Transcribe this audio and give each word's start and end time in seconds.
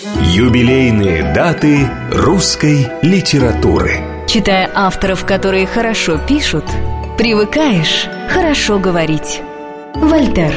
Юбилейные 0.00 1.34
даты 1.34 1.90
русской 2.12 2.86
литературы 3.02 3.96
Читая 4.28 4.70
авторов, 4.72 5.24
которые 5.24 5.66
хорошо 5.66 6.20
пишут, 6.24 6.64
привыкаешь 7.18 8.06
хорошо 8.30 8.78
говорить 8.78 9.40
Вольтер 9.96 10.54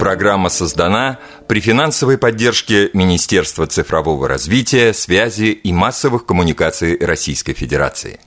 Программа 0.00 0.48
создана 0.48 1.20
при 1.46 1.60
финансовой 1.60 2.18
поддержке 2.18 2.90
Министерства 2.92 3.68
цифрового 3.68 4.26
развития, 4.26 4.92
связи 4.92 5.52
и 5.52 5.72
массовых 5.72 6.26
коммуникаций 6.26 6.98
Российской 6.98 7.52
Федерации. 7.52 8.18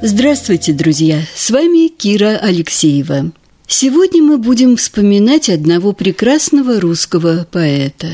Здравствуйте, 0.00 0.72
друзья! 0.72 1.22
С 1.34 1.50
вами 1.50 1.88
Кира 1.88 2.38
Алексеева. 2.40 3.32
Сегодня 3.68 4.22
мы 4.22 4.38
будем 4.38 4.76
вспоминать 4.76 5.48
одного 5.48 5.92
прекрасного 5.92 6.80
русского 6.80 7.46
поэта. 7.50 8.08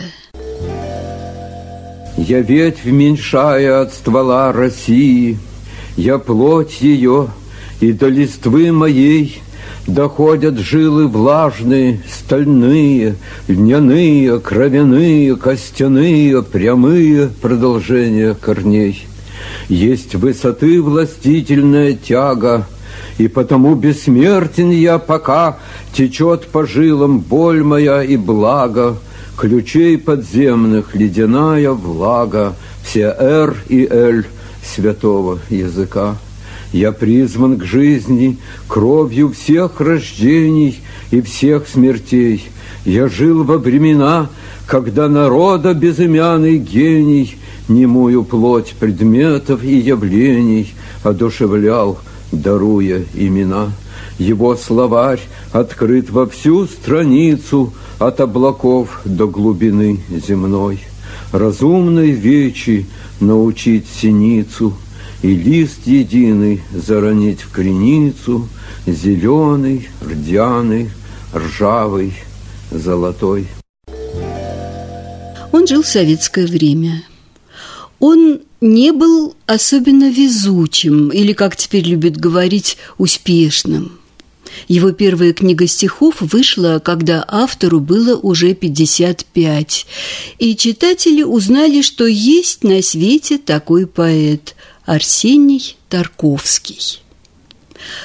Я 2.16 2.40
ветвь 2.40 2.84
меньшая 2.84 3.82
от 3.82 3.92
ствола 3.92 4.52
России, 4.52 5.38
Я 5.96 6.18
плоть 6.18 6.80
ее, 6.80 7.28
и 7.80 7.92
до 7.92 8.08
листвы 8.08 8.72
моей– 8.72 9.42
Доходят 9.86 10.58
жилы 10.58 11.08
влажные, 11.08 12.00
стальные, 12.08 13.16
Льняные, 13.48 14.38
кровяные, 14.38 15.36
костяные, 15.36 16.42
Прямые 16.42 17.28
продолжения 17.40 18.34
корней. 18.34 19.06
Есть 19.68 20.14
высоты 20.14 20.80
властительная 20.80 21.94
тяга, 21.94 22.68
И 23.22 23.28
потому 23.28 23.76
бессмертен 23.76 24.70
я, 24.72 24.98
пока 24.98 25.58
Течет 25.92 26.48
по 26.48 26.66
жилам 26.66 27.20
боль 27.20 27.62
моя 27.62 28.02
и 28.02 28.16
благо, 28.16 28.96
Ключей 29.38 29.96
подземных 29.96 30.96
ледяная 30.96 31.70
влага, 31.70 32.56
Все 32.84 33.14
«Р» 33.16 33.54
и 33.68 33.86
«Л» 33.88 34.24
святого 34.64 35.38
языка. 35.50 36.16
Я 36.72 36.90
призван 36.90 37.58
к 37.58 37.64
жизни 37.64 38.38
кровью 38.66 39.30
всех 39.30 39.80
рождений 39.80 40.80
и 41.12 41.20
всех 41.20 41.68
смертей. 41.68 42.44
Я 42.84 43.06
жил 43.06 43.44
во 43.44 43.58
времена, 43.58 44.30
когда 44.66 45.08
народа 45.08 45.74
безымянный 45.74 46.58
гений 46.58 47.36
Немую 47.68 48.24
плоть 48.24 48.74
предметов 48.80 49.62
и 49.62 49.78
явлений 49.78 50.74
Одушевлял, 51.04 52.00
даруя 52.32 53.04
имена. 53.14 53.72
Его 54.18 54.56
словарь 54.56 55.20
открыт 55.52 56.10
во 56.10 56.26
всю 56.26 56.66
страницу 56.66 57.72
От 57.98 58.20
облаков 58.20 59.00
до 59.04 59.28
глубины 59.28 60.00
земной. 60.10 60.80
Разумной 61.30 62.10
вечи 62.10 62.86
научить 63.20 63.86
синицу— 63.86 64.74
и 65.22 65.34
лист 65.34 65.86
единый 65.86 66.62
заронить 66.72 67.40
в 67.40 67.52
креницу, 67.52 68.48
Зеленый, 68.84 69.88
рдяный, 70.04 70.90
ржавый, 71.32 72.12
золотой. 72.72 73.46
Он 75.52 75.66
жил 75.68 75.82
в 75.82 75.86
советское 75.86 76.46
время. 76.46 77.04
Он 78.02 78.40
не 78.60 78.90
был 78.90 79.36
особенно 79.46 80.10
везучим 80.10 81.10
или, 81.10 81.32
как 81.34 81.56
теперь 81.56 81.84
любят 81.84 82.16
говорить, 82.16 82.76
успешным. 82.98 84.00
Его 84.66 84.90
первая 84.90 85.32
книга 85.32 85.68
стихов 85.68 86.16
вышла, 86.20 86.82
когда 86.84 87.24
автору 87.28 87.78
было 87.78 88.16
уже 88.16 88.54
55, 88.54 89.86
и 90.40 90.56
читатели 90.56 91.22
узнали, 91.22 91.80
что 91.80 92.04
есть 92.04 92.64
на 92.64 92.82
свете 92.82 93.38
такой 93.38 93.86
поэт– 93.86 94.56
Арсений 94.84 95.76
Тарковский. 95.88 97.01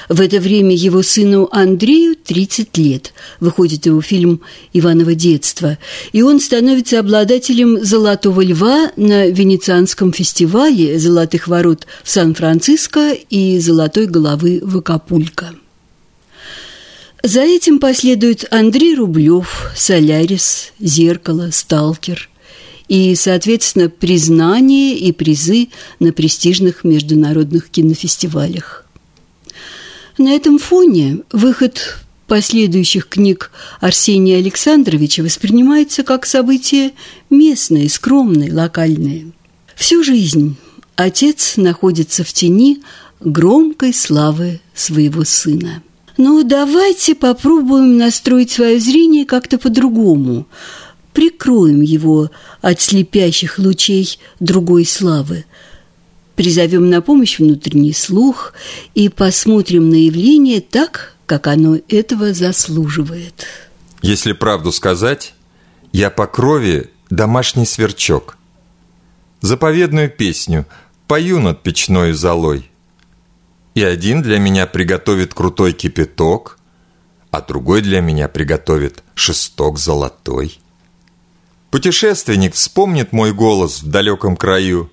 В 0.08 0.20
это 0.20 0.40
время 0.40 0.74
его 0.74 1.02
сыну 1.02 1.48
Андрею 1.52 2.16
30 2.16 2.76
лет. 2.78 3.12
Выходит 3.40 3.86
его 3.86 4.00
фильм 4.00 4.40
«Иваново 4.72 5.14
детство». 5.14 5.78
И 6.12 6.22
он 6.22 6.40
становится 6.40 7.00
обладателем 7.00 7.84
«Золотого 7.84 8.40
льва» 8.42 8.90
на 8.96 9.28
Венецианском 9.28 10.12
фестивале 10.12 10.98
«Золотых 10.98 11.48
ворот» 11.48 11.86
в 12.02 12.10
Сан-Франциско 12.10 13.12
и 13.12 13.58
«Золотой 13.58 14.06
головы» 14.06 14.60
в 14.62 14.78
Акапулько. 14.78 15.54
За 17.22 17.40
этим 17.40 17.80
последуют 17.80 18.44
Андрей 18.50 18.94
Рублев, 18.94 19.72
«Солярис», 19.76 20.72
«Зеркало», 20.78 21.50
«Сталкер», 21.50 22.28
и, 22.88 23.14
соответственно, 23.14 23.90
признание 23.90 24.96
и 24.96 25.12
призы 25.12 25.68
на 26.00 26.12
престижных 26.12 26.84
международных 26.84 27.68
кинофестивалях. 27.68 28.86
На 30.18 30.30
этом 30.30 30.58
фоне 30.58 31.20
выход 31.30 31.98
последующих 32.26 33.08
книг 33.08 33.52
Арсения 33.80 34.38
Александровича 34.38 35.22
воспринимается 35.22 36.02
как 36.02 36.26
событие 36.26 36.90
местное, 37.30 37.88
скромное, 37.88 38.52
локальное. 38.52 39.30
Всю 39.76 40.02
жизнь 40.02 40.56
отец 40.96 41.56
находится 41.56 42.24
в 42.24 42.32
тени 42.32 42.82
громкой 43.20 43.94
славы 43.94 44.60
своего 44.74 45.22
сына. 45.22 45.84
Но 46.16 46.42
давайте 46.42 47.14
попробуем 47.14 47.96
настроить 47.96 48.50
свое 48.50 48.80
зрение 48.80 49.24
как-то 49.24 49.56
по-другому, 49.56 50.48
прикроем 51.12 51.80
его 51.80 52.32
от 52.60 52.80
слепящих 52.80 53.60
лучей 53.60 54.18
другой 54.40 54.84
славы. 54.84 55.44
Призовем 56.38 56.88
на 56.88 57.02
помощь 57.02 57.40
внутренний 57.40 57.92
слух 57.92 58.52
и 58.94 59.08
посмотрим 59.08 59.90
на 59.90 59.96
явление 59.96 60.60
так, 60.60 61.16
как 61.26 61.48
оно 61.48 61.78
этого 61.88 62.32
заслуживает. 62.32 63.44
Если 64.02 64.34
правду 64.34 64.70
сказать, 64.70 65.34
я 65.92 66.10
по 66.10 66.28
крови 66.28 66.90
домашний 67.10 67.66
сверчок. 67.66 68.38
Заповедную 69.40 70.10
песню 70.10 70.64
пою 71.08 71.40
над 71.40 71.64
печной 71.64 72.12
золой. 72.12 72.70
И 73.74 73.82
один 73.82 74.22
для 74.22 74.38
меня 74.38 74.68
приготовит 74.68 75.34
крутой 75.34 75.72
кипяток, 75.72 76.60
а 77.32 77.40
другой 77.40 77.82
для 77.82 78.00
меня 78.00 78.28
приготовит 78.28 79.02
шесток 79.16 79.80
золотой. 79.80 80.60
Путешественник 81.72 82.54
вспомнит 82.54 83.10
мой 83.10 83.32
голос 83.32 83.82
в 83.82 83.90
далеком 83.90 84.36
краю, 84.36 84.88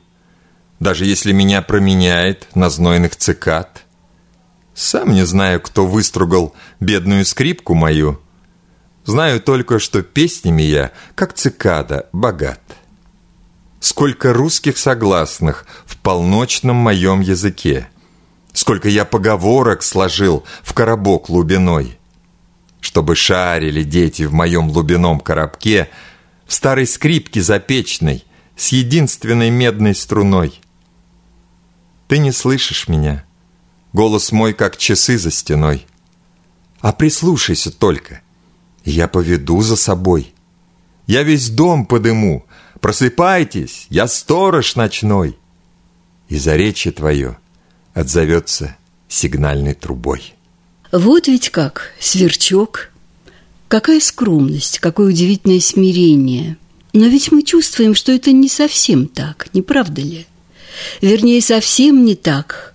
Даже 0.79 1.05
если 1.05 1.31
меня 1.31 1.61
променяет 1.61 2.47
на 2.55 2.69
знойных 2.69 3.15
цикад. 3.15 3.83
Сам 4.73 5.13
не 5.13 5.25
знаю, 5.25 5.61
кто 5.61 5.87
выстругал 5.87 6.53
бедную 6.79 7.25
скрипку 7.25 7.75
мою. 7.75 8.19
Знаю 9.05 9.39
только, 9.39 9.79
что 9.79 10.01
песнями 10.01 10.63
я, 10.63 10.91
как 11.15 11.33
цикада, 11.33 12.09
богат. 12.11 12.61
Сколько 13.79 14.33
русских 14.33 14.77
согласных 14.77 15.65
в 15.85 15.95
полночном 15.97 16.75
моем 16.75 17.21
языке. 17.21 17.87
Сколько 18.51 18.89
я 18.89 19.05
поговорок 19.05 19.83
сложил 19.83 20.43
в 20.63 20.73
коробок 20.73 21.29
лубиной. 21.29 21.97
Чтобы 22.81 23.15
шарили 23.15 23.83
дети 23.83 24.23
в 24.23 24.33
моем 24.33 24.69
лубином 24.69 25.19
коробке— 25.19 25.89
в 26.45 26.53
старой 26.53 26.87
скрипке 26.87 27.41
запечной 27.41 28.23
с 28.55 28.69
единственной 28.69 29.49
медной 29.49 29.95
струной. 29.95 30.61
Ты 32.07 32.19
не 32.19 32.31
слышишь 32.31 32.87
меня, 32.87 33.25
голос 33.93 34.31
мой, 34.31 34.53
как 34.53 34.77
часы 34.77 35.17
за 35.17 35.31
стеной. 35.31 35.85
А 36.79 36.93
прислушайся 36.93 37.71
только, 37.71 38.21
я 38.83 39.07
поведу 39.07 39.61
за 39.61 39.75
собой. 39.75 40.33
Я 41.07 41.23
весь 41.23 41.49
дом 41.49 41.85
подыму, 41.85 42.45
просыпайтесь, 42.79 43.87
я 43.89 44.07
сторож 44.07 44.75
ночной. 44.75 45.37
И 46.29 46.37
заречье 46.37 46.91
твое 46.91 47.37
отзовется 47.93 48.75
сигнальной 49.07 49.73
трубой. 49.73 50.33
Вот 50.91 51.27
ведь 51.27 51.49
как, 51.49 51.93
сверчок– 51.99 52.91
Какая 53.67 53.99
скромность, 53.99 54.79
какое 54.79 55.09
удивительное 55.09 55.59
смирение. 55.59 56.57
Но 56.93 57.05
ведь 57.07 57.31
мы 57.31 57.41
чувствуем, 57.43 57.95
что 57.95 58.11
это 58.11 58.31
не 58.31 58.47
совсем 58.47 59.07
так, 59.07 59.49
не 59.53 59.61
правда 59.61 60.01
ли? 60.01 60.27
Вернее, 61.01 61.41
совсем 61.41 62.05
не 62.05 62.15
так. 62.15 62.73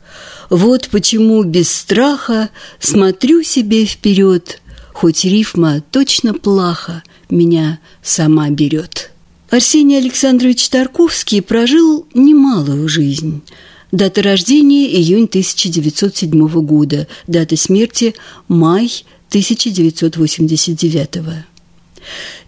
Вот 0.48 0.88
почему 0.90 1.42
без 1.44 1.72
страха 1.72 2.50
смотрю 2.80 3.42
себе 3.42 3.84
вперед, 3.84 4.60
хоть 4.92 5.24
рифма 5.24 5.82
точно 5.92 6.34
плохо 6.34 7.02
меня 7.28 7.78
сама 8.02 8.50
берет. 8.50 9.10
Арсений 9.48 9.98
Александрович 9.98 10.68
Тарковский 10.68 11.42
прожил 11.42 12.06
немалую 12.14 12.88
жизнь. 12.88 13.42
Дата 13.92 14.22
рождения– 14.22 14.86
июнь 14.94 15.24
1907 15.24 16.48
года, 16.64 17.08
дата 17.26 17.56
смерти– 17.56 18.14
май 18.48 19.04
1989 19.30 21.16
-го. 21.16 21.34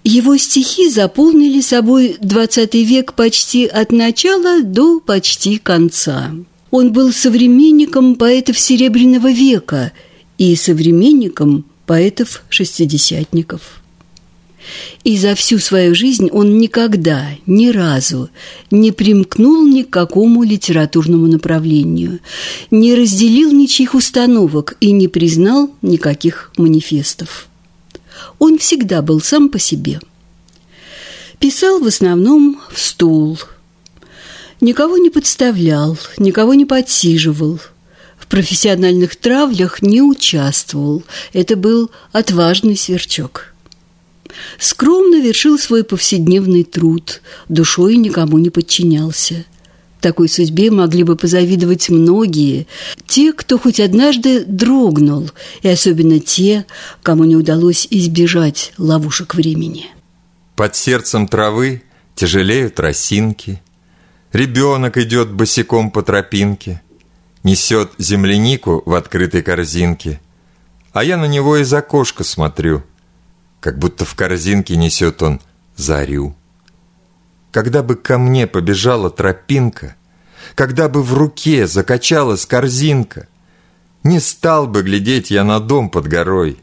Его 0.05 0.37
стихи 0.37 0.89
заполнили 0.89 1.61
собой 1.61 2.17
XX 2.21 2.83
век 2.83 3.15
почти 3.15 3.67
от 3.67 3.93
начала 3.93 4.63
до 4.63 4.99
почти 4.99 5.59
конца. 5.59 6.33
Он 6.73 6.93
был 6.93 7.13
современником 7.13 8.17
поэтов 8.17 8.59
Серебряного 8.59 9.31
века 9.31 9.93
и 10.39 10.57
современником 10.57 11.67
поэтов-шестидесятников. 11.87 13.83
И 15.05 15.19
за 15.19 15.35
всю 15.35 15.59
свою 15.59 15.95
жизнь 15.95 16.31
он 16.31 16.59
никогда, 16.59 17.29
ни 17.47 17.69
разу 17.69 18.31
не 18.71 18.91
примкнул 18.91 19.67
ни 19.67 19.83
к 19.83 19.91
какому 19.91 20.43
литературному 20.43 21.27
направлению, 21.27 22.21
не 22.71 22.95
разделил 22.95 23.53
ничьих 23.53 23.95
установок 23.95 24.77
и 24.81 24.93
не 24.93 25.09
признал 25.09 25.71
никаких 25.83 26.53
манифестов. 26.57 27.49
Он 28.45 28.59
всегда 28.59 29.03
был 29.03 29.21
сам 29.21 29.49
по 29.49 29.61
себе. 29.61 30.01
Писал 31.39 31.79
в 31.79 31.87
основном 31.87 32.61
в 32.73 32.81
стул. 32.81 33.39
Никого 34.61 34.99
не 34.99 35.11
подставлял, 35.11 35.97
никого 36.19 36.55
не 36.55 36.65
подсиживал. 36.65 37.61
В 38.19 38.27
профессиональных 38.27 39.15
травлях 39.15 39.81
не 39.81 40.03
участвовал. 40.03 41.05
Это 41.33 41.55
был 41.55 41.93
отважный 42.11 42.77
сверчок– 42.77 43.55
скромно 44.59 45.21
вершил 45.21 45.57
свой 45.57 45.85
повседневный 45.85 46.65
труд, 46.65 47.23
душой 47.49 47.97
никому 47.97 48.39
не 48.39 48.51
подчинялся. 48.51 49.45
Такой 50.03 50.29
судьбе 50.29 50.71
могли 50.71 51.05
бы 51.05 51.17
позавидовать 51.17 51.89
многие, 51.89 52.67
те, 53.07 53.33
кто 53.33 53.57
хоть 53.59 53.81
однажды 53.81 54.45
дрогнул, 54.45 55.31
и 55.63 55.69
особенно 55.69 56.19
те, 56.19 56.67
кому 57.03 57.25
не 57.25 57.37
удалось 57.37 57.87
избежать 57.89 58.73
ловушек 58.77 59.35
времени. 59.35 59.87
Под 60.57 60.77
сердцем 60.77 61.27
травы 61.27 61.83
тяжелеют 62.15 62.79
росинки, 62.79 63.63
Ребенок 64.33 64.97
идет 64.99 65.31
босиком 65.31 65.91
по 65.91 66.03
тропинке, 66.03 66.83
Несет 67.45 67.93
землянику 67.99 68.83
в 68.85 68.95
открытой 68.95 69.43
корзинке, 69.43 70.21
А 70.93 71.05
я 71.05 71.17
на 71.17 71.27
него 71.27 71.57
из 71.59 71.73
окошка 71.73 72.25
смотрю— 72.25 72.83
как 73.63 73.79
будто 73.79 74.05
в 74.05 74.17
корзинке 74.17 74.75
несет 74.75 75.23
он 75.23 75.41
зарю. 75.77 76.35
Когда 77.53 77.83
бы 77.83 77.97
ко 77.97 78.19
мне 78.19 78.47
побежала 78.47 79.11
тропинка, 79.11 79.95
когда 80.55 80.89
бы 80.89 81.03
в 81.03 81.15
руке 81.15 81.67
закачалась 81.67 82.47
корзинка, 82.47 83.29
не 84.03 84.19
стал 84.19 84.67
бы 84.67 84.83
глядеть 84.83 85.31
я 85.31 85.45
на 85.45 85.61
дом 85.61 85.91
под 85.91 86.09
горой, 86.09 86.59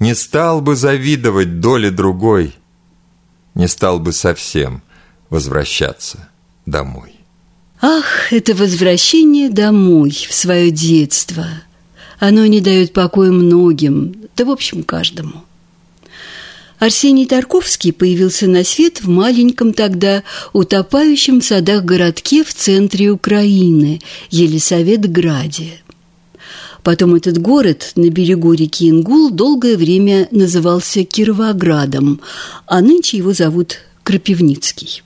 не 0.00 0.14
стал 0.14 0.60
бы 0.60 0.74
завидовать 0.74 1.60
доле 1.60 1.90
другой, 1.90 2.54
не 3.54 3.68
стал 3.68 4.00
бы 4.00 4.12
совсем 4.12 4.82
возвращаться 5.30 6.28
домой. 6.66 7.14
Ах, 7.80 8.32
это 8.32 8.54
возвращение 8.54 9.50
домой, 9.50 10.10
в 10.10 10.34
свое 10.34 10.70
детство. 10.70 11.46
Оно 12.18 12.44
не 12.46 12.60
дает 12.60 12.92
покоя 12.92 13.30
многим, 13.30 14.16
да 14.36 14.44
в 14.44 14.50
общем 14.50 14.82
каждому. 14.82 15.44
Арсений 16.78 17.26
Тарковский 17.26 17.92
появился 17.92 18.46
на 18.46 18.64
свет 18.64 19.00
в 19.00 19.08
маленьком 19.08 19.72
тогда 19.72 20.22
утопающем 20.52 21.40
в 21.40 21.44
садах 21.44 21.84
городке 21.84 22.44
в 22.44 22.52
центре 22.52 23.10
Украины, 23.10 24.00
Елисаветграде. 24.30 25.80
Потом 26.82 27.14
этот 27.14 27.38
город 27.38 27.92
на 27.96 28.10
берегу 28.10 28.52
реки 28.52 28.90
Ингул 28.90 29.30
долгое 29.30 29.76
время 29.76 30.28
назывался 30.30 31.04
Кировоградом, 31.04 32.20
а 32.66 32.82
нынче 32.82 33.16
его 33.16 33.32
зовут 33.32 33.78
Крапивницкий. 34.02 35.02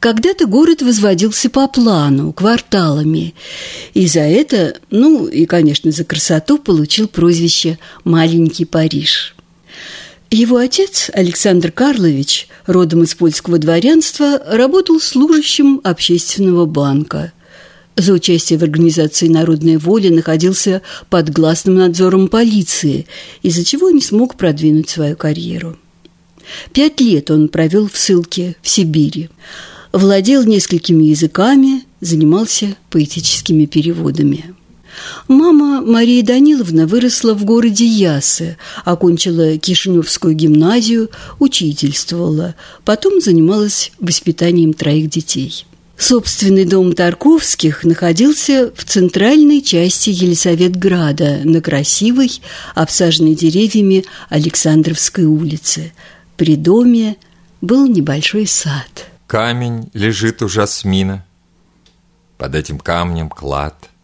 Когда-то 0.00 0.46
город 0.46 0.80
возводился 0.80 1.50
по 1.50 1.66
плану, 1.66 2.32
кварталами, 2.32 3.34
и 3.94 4.06
за 4.06 4.20
это, 4.20 4.78
ну 4.90 5.26
и, 5.26 5.44
конечно, 5.44 5.90
за 5.90 6.04
красоту 6.04 6.58
получил 6.58 7.08
прозвище 7.08 7.78
«Маленький 8.04 8.64
Париж». 8.64 9.34
Его 10.30 10.58
отец, 10.58 11.10
Александр 11.14 11.72
Карлович, 11.72 12.48
родом 12.66 13.02
из 13.02 13.14
польского 13.14 13.58
дворянства, 13.58 14.38
работал 14.46 15.00
служащим 15.00 15.80
общественного 15.84 16.66
банка. 16.66 17.32
За 17.96 18.12
участие 18.12 18.58
в 18.58 18.62
организации 18.62 19.26
«Народная 19.26 19.78
воля» 19.78 20.12
находился 20.12 20.82
под 21.08 21.30
гласным 21.30 21.76
надзором 21.76 22.28
полиции, 22.28 23.06
из-за 23.42 23.64
чего 23.64 23.90
не 23.90 24.02
смог 24.02 24.36
продвинуть 24.36 24.90
свою 24.90 25.16
карьеру. 25.16 25.78
Пять 26.72 27.00
лет 27.00 27.30
он 27.30 27.48
провел 27.48 27.88
в 27.88 27.96
ссылке 27.96 28.54
в 28.60 28.68
Сибири. 28.68 29.30
Владел 29.92 30.44
несколькими 30.44 31.04
языками, 31.04 31.84
занимался 32.02 32.76
поэтическими 32.90 33.64
переводами. 33.64 34.54
Мама 35.28 35.82
Мария 35.82 36.22
Даниловна 36.22 36.86
выросла 36.86 37.34
в 37.34 37.44
городе 37.44 37.84
Ясы, 37.86 38.56
окончила 38.84 39.58
Кишиневскую 39.58 40.34
гимназию, 40.34 41.10
учительствовала, 41.38 42.54
потом 42.84 43.20
занималась 43.20 43.92
воспитанием 44.00 44.72
троих 44.72 45.10
детей. 45.10 45.66
Собственный 45.98 46.64
дом 46.64 46.92
Тарковских 46.92 47.82
находился 47.82 48.72
в 48.74 48.84
центральной 48.84 49.60
части 49.60 50.10
Елисаветграда, 50.10 51.40
на 51.42 51.60
красивой, 51.60 52.40
обсаженной 52.76 53.34
деревьями 53.34 54.04
Александровской 54.28 55.24
улице. 55.24 55.92
При 56.36 56.54
доме 56.54 57.16
был 57.60 57.88
небольшой 57.88 58.46
сад. 58.46 59.08
Камень 59.26 59.90
лежит 59.92 60.40
у 60.40 60.48
Жасмина. 60.48 61.26
Под 62.36 62.54
этим 62.54 62.78
камнем 62.78 63.28
клад– 63.28 63.90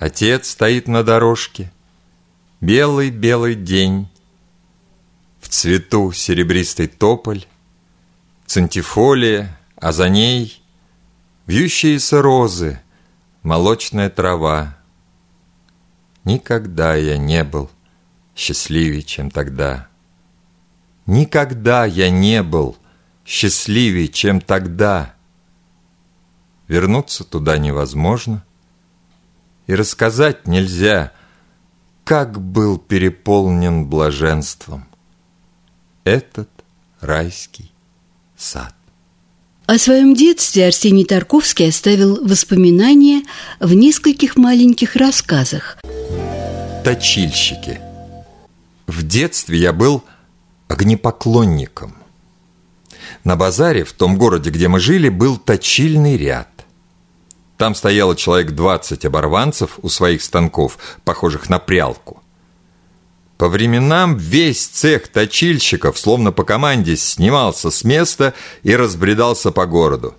Отец 0.00 0.48
стоит 0.48 0.88
на 0.88 1.04
дорожке. 1.04 1.70
Белый-белый 2.62 3.54
день. 3.54 4.08
В 5.42 5.48
цвету 5.50 6.10
серебристый 6.12 6.86
тополь, 6.86 7.44
Центифолия, 8.46 9.60
а 9.76 9.92
за 9.92 10.08
ней 10.08 10.62
Вьющиеся 11.46 12.22
розы, 12.22 12.80
молочная 13.42 14.08
трава. 14.08 14.78
Никогда 16.24 16.94
я 16.94 17.18
не 17.18 17.44
был 17.44 17.70
счастливее, 18.34 19.02
чем 19.02 19.30
тогда. 19.30 19.88
Никогда 21.04 21.84
я 21.84 22.08
не 22.08 22.42
был 22.42 22.78
счастливее, 23.26 24.08
чем 24.08 24.40
тогда. 24.40 25.14
Вернуться 26.68 27.22
туда 27.22 27.58
невозможно— 27.58 28.42
и 29.66 29.74
рассказать 29.74 30.46
нельзя, 30.46 31.12
как 32.04 32.40
был 32.40 32.78
переполнен 32.78 33.86
блаженством 33.86 34.86
этот 36.04 36.48
райский 37.00 37.70
сад. 38.36 38.74
О 39.66 39.78
своем 39.78 40.14
детстве 40.14 40.66
Арсений 40.66 41.04
Тарковский 41.04 41.68
оставил 41.68 42.26
воспоминания 42.26 43.22
в 43.60 43.72
нескольких 43.72 44.36
маленьких 44.36 44.96
рассказах. 44.96 45.78
Точильщики. 46.82 47.80
В 48.88 49.04
детстве 49.04 49.58
я 49.58 49.72
был 49.72 50.02
огнепоклонником. 50.66 51.94
На 53.22 53.36
базаре, 53.36 53.84
в 53.84 53.92
том 53.92 54.16
городе, 54.18 54.50
где 54.50 54.66
мы 54.66 54.80
жили, 54.80 55.08
был 55.08 55.36
точильный 55.36 56.16
ряд. 56.16 56.59
Там 57.60 57.74
стояло 57.74 58.16
человек 58.16 58.52
20 58.52 59.04
оборванцев 59.04 59.78
у 59.82 59.90
своих 59.90 60.22
станков, 60.22 60.78
похожих 61.04 61.50
на 61.50 61.58
прялку. 61.58 62.22
По 63.36 63.50
временам 63.50 64.16
весь 64.16 64.66
цех 64.66 65.08
точильщиков, 65.08 65.98
словно 65.98 66.32
по 66.32 66.42
команде, 66.42 66.96
снимался 66.96 67.70
с 67.70 67.84
места 67.84 68.32
и 68.62 68.74
разбредался 68.74 69.50
по 69.50 69.66
городу. 69.66 70.14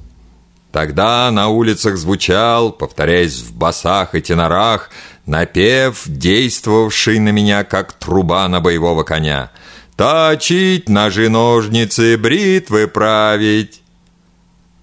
Тогда 0.71 1.31
на 1.31 1.48
улицах 1.48 1.98
звучал, 1.98 2.71
повторяясь 2.71 3.41
в 3.41 3.55
басах 3.55 4.13
и 4.13 4.21
тенорах, 4.21 4.91
напев, 5.25 6.03
действовавший 6.05 7.17
на 7.17 7.29
меня, 7.29 7.63
как 7.63 7.93
труба 7.93 8.48
на 8.50 8.62
боевого 8.62 9.01
коня. 9.01 9.50
«Точить, 9.98 10.88
ножи-ножницы, 10.88 12.19
бритвы 12.19 12.88
править!» 12.88 13.81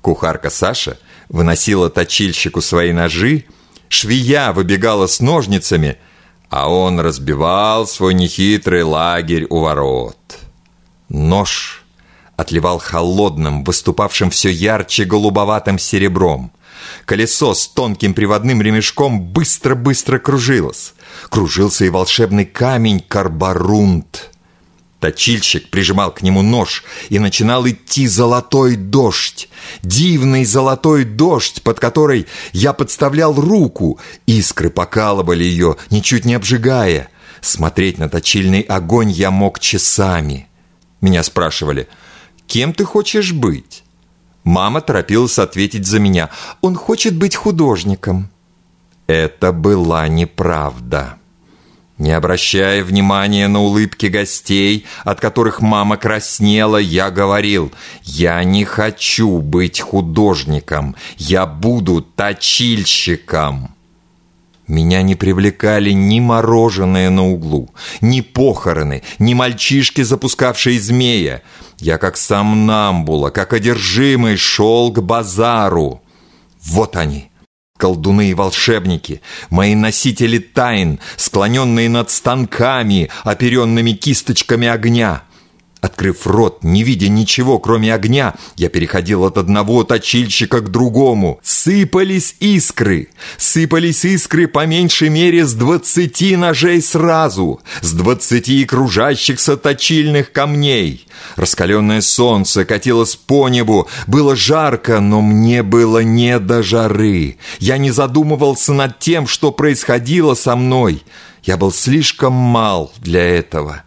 Кухарка 0.03 0.51
Саша— 0.51 0.99
выносила 1.29 1.91
точильщику 1.91 2.61
свои 2.61 2.93
ножи, 2.93 3.45
швея 3.89 4.53
выбегала 4.53 5.07
с 5.07 5.21
ножницами, 5.21 5.99
а 6.51 6.71
он 6.71 7.01
разбивал 7.01 7.87
свой 7.87 8.15
нехитрый 8.15 8.83
лагерь 8.83 9.47
у 9.51 9.61
ворот. 9.61 10.17
Нож 11.09 11.85
отливал 12.37 12.79
холодным, 12.79 13.65
выступавшим 13.65 14.31
все 14.31 14.51
ярче 14.51 15.05
голубоватым 15.05 15.79
серебром. 15.79 16.53
Колесо 17.05 17.55
с 17.55 17.67
тонким 17.67 18.15
приводным 18.15 18.63
ремешком 18.63 19.21
быстро-быстро 19.21 20.19
кружилось. 20.19 20.95
Кружился 21.29 21.85
и 21.85 21.89
волшебный 21.89 22.45
камень 22.45 23.01
карбарунт. 23.01 24.31
Точильщик 25.01 25.71
прижимал 25.71 26.13
к 26.13 26.23
нему 26.23 26.43
нож, 26.43 26.85
и 27.09 27.21
начинал 27.21 27.69
идти 27.69 28.09
золотой 28.09 28.75
дождь. 28.75 29.49
Дивный 29.83 30.45
золотой 30.45 31.05
дождь, 31.05 31.63
под 31.63 31.79
который 31.79 32.27
я 32.53 32.73
подставлял 32.73 33.33
руку. 33.35 34.01
Искры 34.27 34.71
покалывали 34.71 35.45
ее, 35.45 35.77
ничуть 35.91 36.25
не 36.25 36.35
обжигая. 36.35 37.11
Смотреть 37.41 37.99
на 37.99 38.09
точильный 38.09 38.63
огонь 38.63 39.11
я 39.11 39.31
мог 39.31 39.61
часами. 39.61 40.49
Меня 41.01 41.23
спрашивали, 41.23 41.87
кем 42.49 42.73
ты 42.73 42.85
хочешь 42.85 43.33
быть? 43.33 43.85
Мама 44.43 44.81
торопилась 44.81 45.39
ответить 45.39 45.87
за 45.87 46.01
меня. 46.01 46.31
Он 46.61 46.75
хочет 46.75 47.17
быть 47.17 47.37
художником. 47.37 48.31
Это 49.07 49.53
была 49.53 50.09
неправда. 50.09 51.18
Не 51.99 52.13
обращая 52.13 52.85
внимания 52.85 53.49
на 53.49 53.61
улыбки 53.61 54.07
гостей, 54.07 54.87
от 55.05 55.21
которых 55.21 55.61
мама 55.61 55.97
краснела, 55.97 56.77
я 56.77 57.11
говорил, 57.11 57.73
«Я 58.05 58.43
не 58.45 58.65
хочу 58.65 59.39
быть 59.41 59.81
художником, 59.81 60.95
я 61.17 61.45
буду 61.45 62.01
точильщиком». 62.01 63.75
Меня 64.69 65.03
не 65.03 65.17
привлекали 65.17 65.91
ни 65.91 66.21
мороженое 66.21 67.11
на 67.11 67.27
углу, 67.27 67.71
ни 68.01 68.21
похороны, 68.21 69.03
ни 69.19 69.35
мальчишки, 69.35 70.03
запускавшие 70.03 70.79
змея. 70.79 71.43
Я 71.79 71.97
как 71.97 72.17
сам 72.17 72.67
Намбула, 72.67 73.31
как 73.31 73.55
одержимый, 73.55 74.37
шел 74.37 74.93
к 74.93 75.01
базару. 75.01 76.03
Вот 76.63 76.97
они, 76.97 77.31
колдуны 77.79 78.31
и 78.31 78.35
волшебники, 78.35 79.23
мои 79.49 79.75
носители 79.75 80.39
тайн, 80.39 80.99
склоненные 81.17 81.89
над 81.89 82.11
станками, 82.11 83.09
оперенными 83.25 83.93
кисточками 83.93 84.69
огня. 84.69 85.23
Открыв 85.81 86.27
рот, 86.27 86.65
не 86.65 86.83
видя 86.83 87.09
ничего, 87.09 87.61
кроме 87.61 87.95
огня, 87.95 88.35
я 88.57 88.69
переходил 88.69 89.23
от 89.25 89.39
одного 89.39 89.85
точильщика 89.85 90.61
к 90.61 90.73
другому. 90.73 91.39
Сыпались 91.45 92.35
искры. 92.41 93.11
Сыпались 93.37 94.05
искры 94.05 94.49
по 94.49 94.67
меньшей 94.67 95.09
мере 95.09 95.47
с 95.47 95.55
двадцати 95.55 96.35
ножей 96.35 96.83
сразу, 96.83 97.61
с 97.81 97.93
двадцати 97.93 98.65
кружащихся 98.65 99.57
точильных 99.57 100.33
камней. 100.33 101.07
Раскаленное 101.37 102.01
солнце 102.01 102.65
катилось 102.65 103.15
по 103.15 103.49
небу. 103.49 103.87
Было 104.09 104.35
жарко, 104.35 104.99
но 104.99 105.21
мне 105.21 105.63
было 105.63 106.03
не 106.03 106.41
до 106.41 106.65
жары. 106.65 107.37
Я 107.61 107.79
не 107.79 107.93
задумывался 107.93 108.73
над 108.73 108.99
тем, 108.99 109.29
что 109.29 109.53
происходило 109.53 110.35
со 110.35 110.57
мной. 110.57 111.05
Я 111.45 111.57
был 111.57 111.71
слишком 111.71 112.33
мал 112.33 112.93
для 112.99 113.25
этого. 113.25 113.85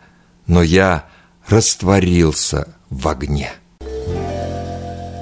Но 0.47 0.63
я 0.63 1.10
растворился 1.47 2.67
в 2.89 3.07
огне. 3.07 3.51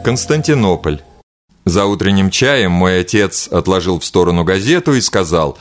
Константинополь. 0.04 1.02
За 1.66 1.86
утренним 1.86 2.32
чаем 2.32 2.72
мой 2.72 3.02
отец 3.02 3.48
отложил 3.48 4.00
в 4.00 4.06
сторону 4.06 4.44
газету 4.44 4.94
и 4.94 5.02
сказал, 5.02 5.58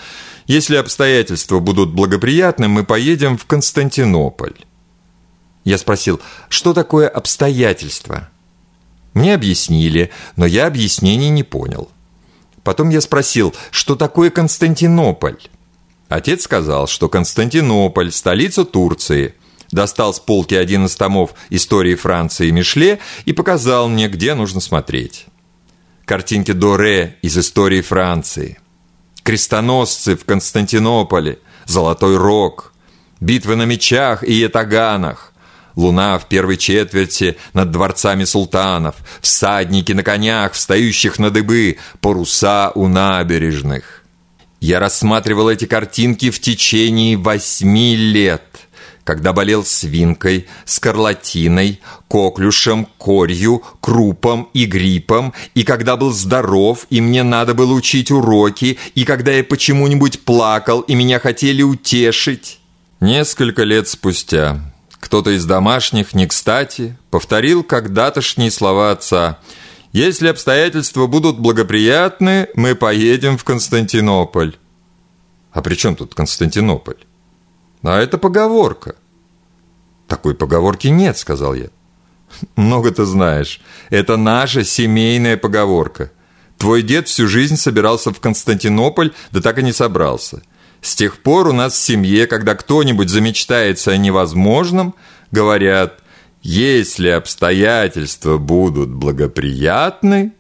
«Если 0.46 0.76
обстоятельства 0.76 1.58
будут 1.58 1.90
благоприятны, 1.90 2.68
мы 2.68 2.84
поедем 2.84 3.36
в 3.36 3.44
Константинополь». 3.44 4.54
Я 5.64 5.76
спросил, 5.76 6.20
что 6.48 6.72
такое 6.72 7.08
обстоятельства? 7.08 8.30
Мне 9.12 9.34
объяснили, 9.34 10.10
но 10.36 10.46
я 10.46 10.66
объяснений 10.66 11.28
не 11.28 11.42
понял. 11.42 11.90
Потом 12.62 12.88
я 12.88 13.00
спросил, 13.00 13.54
что 13.70 13.96
такое 13.96 14.30
Константинополь? 14.30 15.38
Отец 16.08 16.44
сказал, 16.44 16.86
что 16.86 17.08
Константинополь– 17.08 18.12
столица 18.12 18.64
Турции– 18.64 19.34
достал 19.70 20.14
с 20.14 20.20
полки 20.20 20.54
один 20.54 20.86
из 20.86 20.96
томов 20.96 21.34
истории 21.50 21.94
Франции 21.94 22.50
Мишле 22.50 22.98
и 23.24 23.32
показал 23.32 23.88
мне, 23.88 24.08
где 24.08 24.34
нужно 24.34 24.60
смотреть. 24.60 25.26
Картинки 26.04 26.52
Доре 26.52 27.16
из 27.22 27.36
истории 27.36 27.82
Франции, 27.82 28.58
крестоносцы 29.22 30.16
в 30.16 30.24
Константинополе, 30.24 31.38
Золотой 31.66 32.16
Рог, 32.16 32.72
битвы 33.20 33.56
на 33.56 33.64
мечах 33.64 34.24
и 34.24 34.32
ятаганах, 34.32 35.34
луна 35.76 36.18
в 36.18 36.26
первой 36.26 36.56
четверти 36.56 37.36
над 37.52 37.70
дворцами 37.70 38.24
султанов, 38.24 38.96
всадники 39.20 39.92
на 39.92 40.02
конях, 40.02 40.54
встающих 40.54 41.18
на 41.18 41.30
дыбы, 41.30 41.76
паруса 42.00 42.72
у 42.74 42.88
набережных. 42.88 44.02
Я 44.60 44.80
рассматривал 44.80 45.50
эти 45.50 45.66
картинки 45.66 46.30
в 46.30 46.40
течение 46.40 47.18
восьми 47.18 47.94
лет– 47.96 48.42
когда 49.08 49.32
болел 49.32 49.64
свинкой, 49.64 50.46
скарлатиной, 50.66 51.80
коклюшем, 52.08 52.86
корью, 52.98 53.62
крупом 53.80 54.50
и 54.52 54.66
гриппом, 54.66 55.32
и 55.54 55.62
когда 55.62 55.96
был 55.96 56.12
здоров, 56.12 56.86
и 56.90 57.00
мне 57.00 57.22
надо 57.22 57.54
было 57.54 57.72
учить 57.72 58.10
уроки, 58.10 58.76
и 58.94 59.06
когда 59.06 59.32
я 59.32 59.42
почему-нибудь 59.42 60.26
плакал, 60.26 60.82
и 60.82 60.94
меня 60.94 61.20
хотели 61.20 61.62
утешить. 61.62 62.60
Несколько 63.00 63.62
лет 63.62 63.88
спустя 63.88 64.60
кто-то 65.00 65.30
из 65.30 65.46
домашних, 65.46 66.12
не 66.12 66.26
кстати, 66.26 66.98
повторил 67.10 67.62
когда-тошние 67.62 68.50
слова 68.50 68.90
отца 68.90 69.38
«Если 69.90 70.28
обстоятельства 70.28 71.06
будут 71.06 71.38
благоприятны, 71.38 72.48
мы 72.54 72.74
поедем 72.74 73.38
в 73.38 73.44
Константинополь». 73.44 74.56
А 75.50 75.62
при 75.62 75.76
чем 75.76 75.96
тут 75.96 76.14
Константинополь? 76.14 77.07
А 77.82 77.98
это 77.98 78.18
поговорка. 78.18 78.94
Такой 80.06 80.34
поговорки 80.34 80.88
нет, 80.88 81.18
сказал 81.18 81.54
я. 81.54 81.68
Много 82.56 82.90
ты 82.90 83.04
знаешь. 83.04 83.60
Это 83.90 84.16
наша 84.16 84.64
семейная 84.64 85.36
поговорка. 85.36 86.10
Твой 86.56 86.82
дед 86.82 87.08
всю 87.08 87.28
жизнь 87.28 87.56
собирался 87.56 88.12
в 88.12 88.20
Константинополь, 88.20 89.12
да 89.30 89.40
так 89.40 89.58
и 89.58 89.62
не 89.62 89.72
собрался. 89.72 90.42
С 90.80 90.94
тех 90.94 91.22
пор 91.22 91.48
у 91.48 91.52
нас 91.52 91.74
в 91.74 91.78
семье, 91.84 92.26
когда 92.26 92.54
кто-нибудь 92.54 93.08
замечтается 93.08 93.92
о 93.92 93.96
невозможном, 93.96 94.94
говорят, 95.30 96.00
если 96.42 97.08
обстоятельства 97.08 98.38
будут 98.38 98.90
благоприятны... 98.90 100.32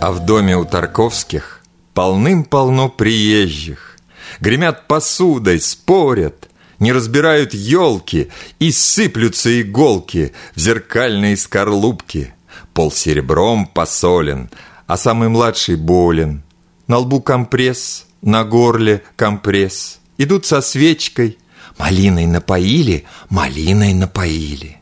А 0.00 0.10
в 0.10 0.26
доме 0.26 0.56
у 0.56 0.64
Тарковских 0.64 1.60
полным-полно 1.94 2.88
приезжих 2.88 3.91
гремят 4.40 4.86
посудой, 4.86 5.60
спорят, 5.60 6.48
не 6.78 6.92
разбирают 6.92 7.54
елки 7.54 8.28
и 8.58 8.72
сыплются 8.72 9.60
иголки 9.60 10.32
в 10.54 10.60
зеркальные 10.60 11.36
скорлупки. 11.36 12.34
Пол 12.74 12.90
серебром 12.90 13.66
посолен, 13.66 14.50
а 14.86 14.96
самый 14.96 15.28
младший 15.28 15.76
болен. 15.76 16.42
На 16.86 16.98
лбу 16.98 17.20
компресс, 17.20 18.06
на 18.22 18.44
горле 18.44 19.02
компресс. 19.16 20.00
Идут 20.18 20.46
со 20.46 20.60
свечкой, 20.60 21.38
малиной 21.78 22.26
напоили, 22.26 23.04
малиной 23.28 23.92
напоили. 23.94 24.78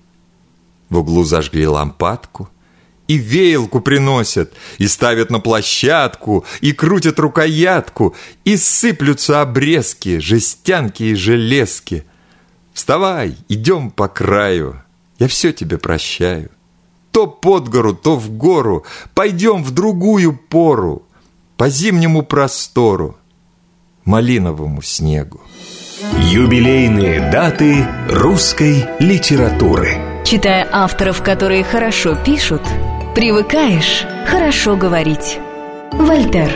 В 0.89 0.99
углу 0.99 1.25
зажгли 1.25 1.67
лампадку— 1.67 2.49
и 3.11 3.19
веялку 3.19 3.81
приносят, 3.81 4.53
и 4.79 4.87
ставят 4.87 5.31
на 5.31 5.41
площадку, 5.41 6.45
и 6.61 6.71
крутят 6.71 7.19
рукоятку, 7.19 8.15
и 8.45 8.57
сыплются 8.57 9.43
обрезки, 9.43 10.21
жестянки 10.21 11.03
и 11.03 11.15
железки. 11.17 12.05
Вставай, 12.73 13.35
идем 13.49 13.91
по 13.91 14.07
краю, 14.07 14.81
я 15.19 15.27
все 15.27 15.53
тебе 15.53 15.77
прощаю. 15.77 16.51
То 17.11 17.27
под 17.27 17.69
гору, 17.69 17.95
то 17.95 18.15
в 18.15 18.31
гору, 18.31 18.85
пойдем 19.13 19.65
в 19.65 19.73
другую 19.73 20.39
пору, 20.49 21.03
по 21.57 21.69
зимнему 21.69 22.23
простору, 22.23 23.17
малиновому 24.05 24.83
снегу. 24.83 25.41
Юбилейные 26.17 27.29
даты 27.33 27.85
русской 28.09 28.85
литературы. 29.01 29.99
Читая 30.25 30.69
авторов, 30.71 31.25
которые 31.25 31.65
хорошо 31.65 32.15
пишут– 32.15 32.63
Привыкаешь 33.21 34.07
хорошо 34.27 34.79
говорить. 34.79 35.39
Вольтер. 35.93 36.51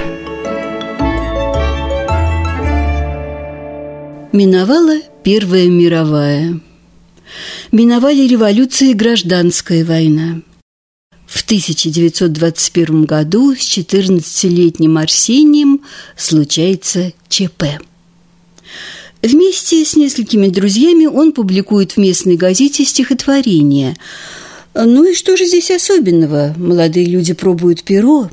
Миновала 4.32 4.98
Первая 5.22 5.68
мировая. 5.68 6.58
Миновали 7.70 8.26
революция 8.26 8.92
и 8.92 8.94
гражданская 8.94 9.84
война. 9.84 10.40
В 11.26 11.44
1921 11.44 13.04
году 13.04 13.54
с 13.54 13.76
14-летним 13.76 14.96
Арсением 14.96 15.82
случается 16.16 17.12
ЧП. 17.28 17.64
Вместе 19.20 19.84
с 19.84 19.96
несколькими 19.96 20.48
друзьями 20.48 21.04
он 21.04 21.32
публикует 21.32 21.92
в 21.92 21.98
местной 21.98 22.38
газете 22.38 22.86
стихотворение– 22.86 23.98
ну 24.74 25.04
и 25.04 25.14
что 25.14 25.36
же 25.36 25.46
здесь 25.46 25.70
особенного? 25.70 26.54
Молодые 26.56 27.06
люди 27.06 27.32
пробуют 27.32 27.84
перо. 27.84 28.30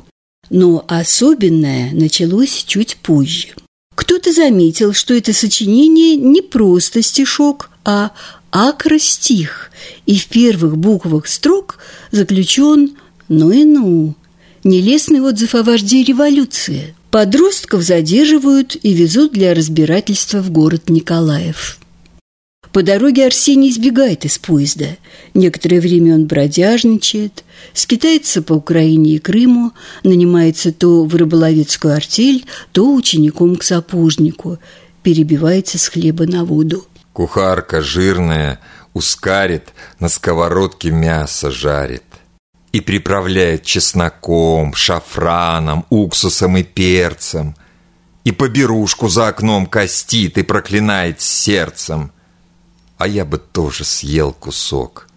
Но 0.50 0.84
особенное 0.88 1.92
началось 1.92 2.64
чуть 2.66 2.96
позже. 2.96 3.48
Кто-то 3.94 4.32
заметил, 4.32 4.92
что 4.92 5.14
это 5.14 5.32
сочинение 5.32 6.16
не 6.16 6.42
просто 6.42 7.02
стишок, 7.02 7.70
а 7.84 8.10
акростих, 8.50 9.70
и 10.06 10.18
в 10.18 10.26
первых 10.26 10.76
буквах 10.76 11.26
строк 11.26 11.78
заключен 12.10 12.96
«ну 13.28 13.50
и 13.50 13.64
ну». 13.64 14.14
Нелестный 14.64 15.20
отзыв 15.20 15.54
о 15.54 15.62
вожде 15.62 16.04
революции. 16.04 16.94
Подростков 17.10 17.82
задерживают 17.82 18.76
и 18.80 18.92
везут 18.94 19.32
для 19.32 19.54
разбирательства 19.54 20.38
в 20.38 20.50
город 20.50 20.88
Николаев. 20.88 21.78
По 22.72 22.82
дороге 22.82 23.26
Арсений 23.26 23.68
избегает 23.68 24.24
из 24.24 24.38
поезда. 24.38 24.96
Некоторое 25.34 25.78
время 25.78 26.14
он 26.14 26.26
бродяжничает, 26.26 27.44
скитается 27.74 28.40
по 28.40 28.54
Украине 28.54 29.16
и 29.16 29.18
Крыму, 29.18 29.72
нанимается 30.04 30.72
то 30.72 31.04
в 31.04 31.14
рыболовецкую 31.14 31.94
артель, 31.94 32.46
то 32.72 32.94
учеником 32.94 33.56
к 33.56 33.62
сапожнику, 33.62 34.58
перебивается 35.02 35.78
с 35.78 35.88
хлеба 35.88 36.26
на 36.26 36.46
воду. 36.46 36.86
Кухарка 37.12 37.82
жирная 37.82 38.58
ускарит, 38.94 39.68
на 40.00 40.08
сковородке 40.08 40.90
мясо 40.90 41.50
жарит 41.50 42.04
и 42.72 42.80
приправляет 42.80 43.64
чесноком, 43.64 44.72
шафраном, 44.72 45.84
уксусом 45.90 46.56
и 46.56 46.62
перцем, 46.62 47.54
и 48.24 48.32
поберушку 48.32 49.08
за 49.08 49.28
окном 49.28 49.66
костит 49.66 50.38
и 50.38 50.42
проклинает 50.42 51.20
сердцем– 51.20 52.12
а 53.02 53.08
я 53.08 53.24
бы 53.24 53.38
тоже 53.38 53.82
съел 53.82 54.32
кусок. 54.32 55.08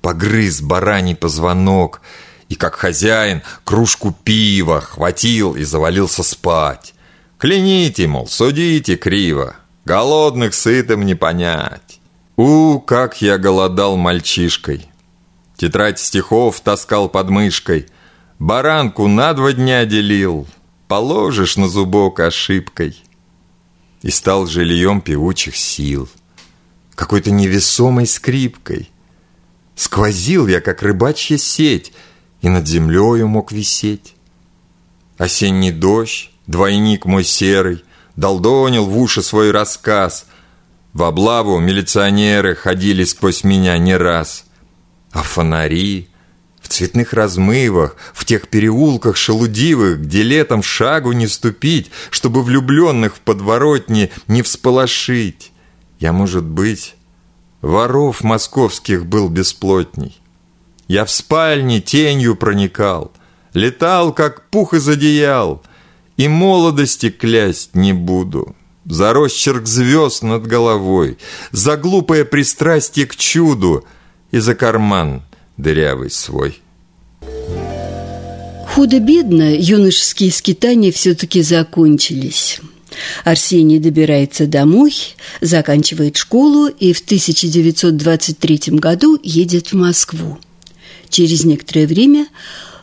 Погрыз 0.00 0.60
бараний 0.62 1.16
позвонок 1.16 2.00
и, 2.48 2.54
как 2.54 2.76
хозяин, 2.76 3.42
кружку 3.64 4.16
пива 4.22 4.80
хватил 4.80 5.56
и 5.56 5.64
завалился 5.64 6.22
спать. 6.22 6.94
Кляните, 7.38 8.06
мол, 8.06 8.28
судите 8.28 8.94
криво, 8.94 9.56
голодных 9.84 10.54
сытым 10.54 11.04
не 11.04 11.16
понять. 11.16 11.98
У, 12.36 12.78
как 12.78 13.20
я 13.20 13.36
голодал 13.36 13.96
мальчишкой. 13.96 14.88
Тетрадь 15.56 15.98
стихов 15.98 16.60
таскал 16.60 17.08
под 17.08 17.30
мышкой, 17.30 17.88
баранку 18.38 19.08
на 19.08 19.34
два 19.34 19.52
дня 19.52 19.84
делил, 19.86 20.46
положишь 20.86 21.56
на 21.56 21.68
зубок 21.68 22.20
ошибкой. 22.20 23.02
И 24.02 24.10
стал 24.10 24.46
жильем 24.46 25.00
певучих 25.00 25.56
сил— 25.56 26.08
какой-то 26.94 27.30
невесомой 27.30 28.06
скрипкой. 28.06 28.90
Сквозил 29.76 30.46
я, 30.46 30.60
как 30.60 30.82
рыбачья 30.82 31.36
сеть, 31.36 31.92
и 32.40 32.48
над 32.48 32.68
землею 32.68 33.26
мог 33.28 33.52
висеть. 33.52 34.14
Осенний 35.18 35.72
дождь, 35.72 36.30
двойник 36.46 37.06
мой 37.06 37.24
серый, 37.24 37.84
долдонил 38.16 38.86
в 38.86 38.98
уши 38.98 39.22
свой 39.22 39.50
рассказ. 39.50 40.26
В 40.92 41.02
облаву 41.02 41.58
милиционеры 41.58 42.54
ходили 42.54 43.04
сквозь 43.04 43.44
меня 43.44 43.76
не 43.78 43.96
раз. 43.96 44.44
А 45.12 45.22
фонари 45.22 46.08
в 46.64 46.68
цветных 46.68 47.12
размывах, 47.12 47.96
в 48.14 48.24
тех 48.24 48.48
переулках 48.48 49.16
шелудивых, 49.16 50.00
где 50.00 50.22
летом 50.22 50.62
шагу 50.62 51.12
не 51.12 51.26
ступить, 51.28 51.90
чтобы 52.10 52.42
влюбленных 52.42 53.16
в 53.16 53.20
подворотне 53.20 54.10
не 54.28 54.40
всполошить. 54.40 55.52
Я, 55.98 56.12
может 56.12 56.44
быть, 56.44 56.96
воров 57.62 58.22
московских 58.22 59.06
был 59.06 59.28
бесплотней. 59.28 60.20
Я 60.88 61.04
в 61.04 61.10
спальне 61.10 61.80
тенью 61.80 62.36
проникал, 62.36 63.12
летал, 63.54 64.12
как 64.12 64.50
пух 64.50 64.74
из 64.74 64.88
одеял, 64.88 65.62
и 66.16 66.28
молодости 66.28 67.10
клясть 67.10 67.74
не 67.74 67.92
буду. 67.92 68.54
За 68.84 69.14
росчерк 69.14 69.66
звезд 69.66 70.22
над 70.22 70.46
головой, 70.46 71.16
за 71.52 71.78
глупое 71.78 72.26
пристрастие 72.26 73.06
к 73.06 73.16
чуду 73.16 73.84
и 74.30 74.38
за 74.38 74.54
карман 74.54 75.22
дырявый 75.56 76.10
свой. 76.10 76.60
Худо-бедно 78.74 79.56
юношеские 79.56 80.32
скитания 80.32 80.92
все-таки 80.92 81.42
закончились. 81.42 82.60
Арсений 83.24 83.78
добирается 83.78 84.46
домой, 84.46 84.94
заканчивает 85.40 86.16
школу 86.16 86.68
и 86.68 86.92
в 86.92 87.00
1923 87.00 88.60
году 88.72 89.18
едет 89.22 89.72
в 89.72 89.74
Москву. 89.74 90.38
Через 91.08 91.44
некоторое 91.44 91.86
время 91.86 92.26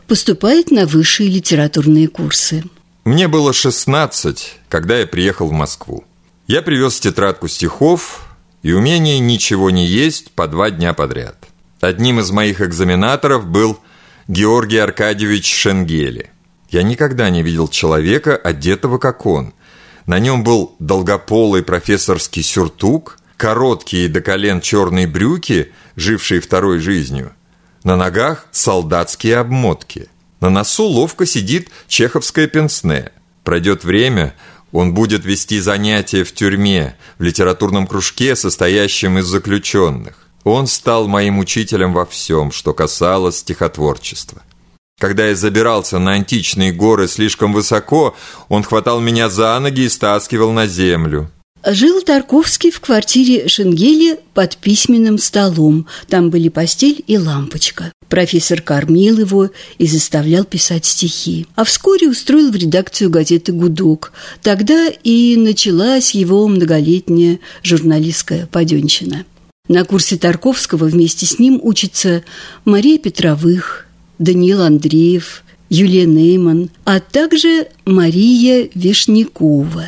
поступает 0.08 0.71
на 0.71 0.86
высшие 0.86 1.30
литературные 1.30 2.08
курсы. 2.08 2.63
Мне 3.04 3.28
было 3.28 3.54
16, 3.54 4.54
когда 4.69 5.00
я 5.00 5.08
приехал 5.08 5.47
в 5.47 5.54
Москву. 5.54 6.04
Я 6.47 6.62
привез 6.62 7.00
тетрадку 7.00 7.47
стихов 7.47 8.28
и 8.62 8.74
умение 8.74 9.19
ничего 9.19 9.69
не 9.69 9.86
есть 9.88 10.32
по 10.32 10.47
два 10.47 10.69
дня 10.69 10.93
подряд. 10.93 11.47
Одним 11.80 12.19
из 12.19 12.30
моих 12.32 12.62
экзаменаторов 12.62 13.47
был 13.47 13.80
Георгий 14.28 14.78
Аркадьевич 14.78 15.52
Шенгели. 15.52 16.30
Я 16.69 16.84
никогда 16.84 17.30
не 17.30 17.41
видел 17.41 17.67
человека, 17.67 18.36
одетого 18.36 18.97
как 18.97 19.26
он– 19.26 19.54
на 20.05 20.19
нем 20.19 20.43
был 20.43 20.75
долгополый 20.79 21.63
профессорский 21.63 22.43
сюртук, 22.43 23.17
короткие 23.37 24.07
до 24.07 24.21
колен 24.21 24.61
черные 24.61 25.07
брюки, 25.07 25.71
жившие 25.95 26.41
второй 26.41 26.79
жизнью. 26.79 27.33
На 27.83 27.95
ногах 27.95 28.47
солдатские 28.51 29.37
обмотки. 29.37 30.07
На 30.39 30.49
носу 30.49 30.83
ловко 30.83 31.25
сидит 31.25 31.69
чеховское 31.87 32.47
пенсне. 32.47 33.11
Пройдет 33.43 33.83
время, 33.83 34.35
он 34.71 34.93
будет 34.93 35.25
вести 35.25 35.59
занятия 35.59 36.23
в 36.23 36.33
тюрьме, 36.33 36.95
в 37.17 37.23
литературном 37.23 37.87
кружке, 37.87 38.35
состоящем 38.35 39.17
из 39.17 39.25
заключенных. 39.25 40.27
Он 40.43 40.67
стал 40.67 41.07
моим 41.07 41.39
учителем 41.39 41.93
во 41.93 42.05
всем, 42.05 42.51
что 42.51 42.73
касалось 42.73 43.37
стихотворчества. 43.37 44.41
Когда 45.01 45.29
я 45.29 45.35
забирался 45.35 45.97
на 45.97 46.11
античные 46.11 46.71
горы 46.71 47.07
слишком 47.07 47.53
высоко, 47.53 48.15
он 48.49 48.61
хватал 48.61 48.99
меня 48.99 49.31
за 49.31 49.59
ноги 49.59 49.81
и 49.81 49.89
стаскивал 49.89 50.51
на 50.51 50.67
землю. 50.67 51.31
Жил 51.65 52.03
Тарковский 52.03 52.69
в 52.69 52.79
квартире 52.79 53.47
Шенгели 53.47 54.19
под 54.35 54.57
письменным 54.57 55.17
столом. 55.17 55.87
Там 56.07 56.29
были 56.29 56.49
постель 56.49 57.03
и 57.07 57.17
лампочка. 57.17 57.91
Профессор 58.09 58.61
кормил 58.61 59.17
его 59.17 59.49
и 59.79 59.87
заставлял 59.87 60.43
писать 60.43 60.85
стихи. 60.85 61.47
А 61.55 61.63
вскоре 61.63 62.07
устроил 62.07 62.51
в 62.51 62.55
редакцию 62.55 63.09
газеты 63.09 63.53
«Гудок». 63.53 64.13
Тогда 64.43 64.87
и 65.03 65.35
началась 65.35 66.11
его 66.11 66.47
многолетняя 66.47 67.39
журналистская 67.63 68.45
паденщина. 68.45 69.25
На 69.67 69.83
курсе 69.83 70.17
Тарковского 70.17 70.85
вместе 70.85 71.25
с 71.25 71.39
ним 71.39 71.59
учится 71.63 72.23
Мария 72.65 72.99
Петровых, 72.99 73.87
Даниил 74.21 74.62
Андреев, 74.62 75.43
Юлия 75.67 76.05
Нейман, 76.05 76.69
а 76.86 76.99
также 76.99 77.69
Мария 77.86 78.69
Вишнякова. 78.75 79.88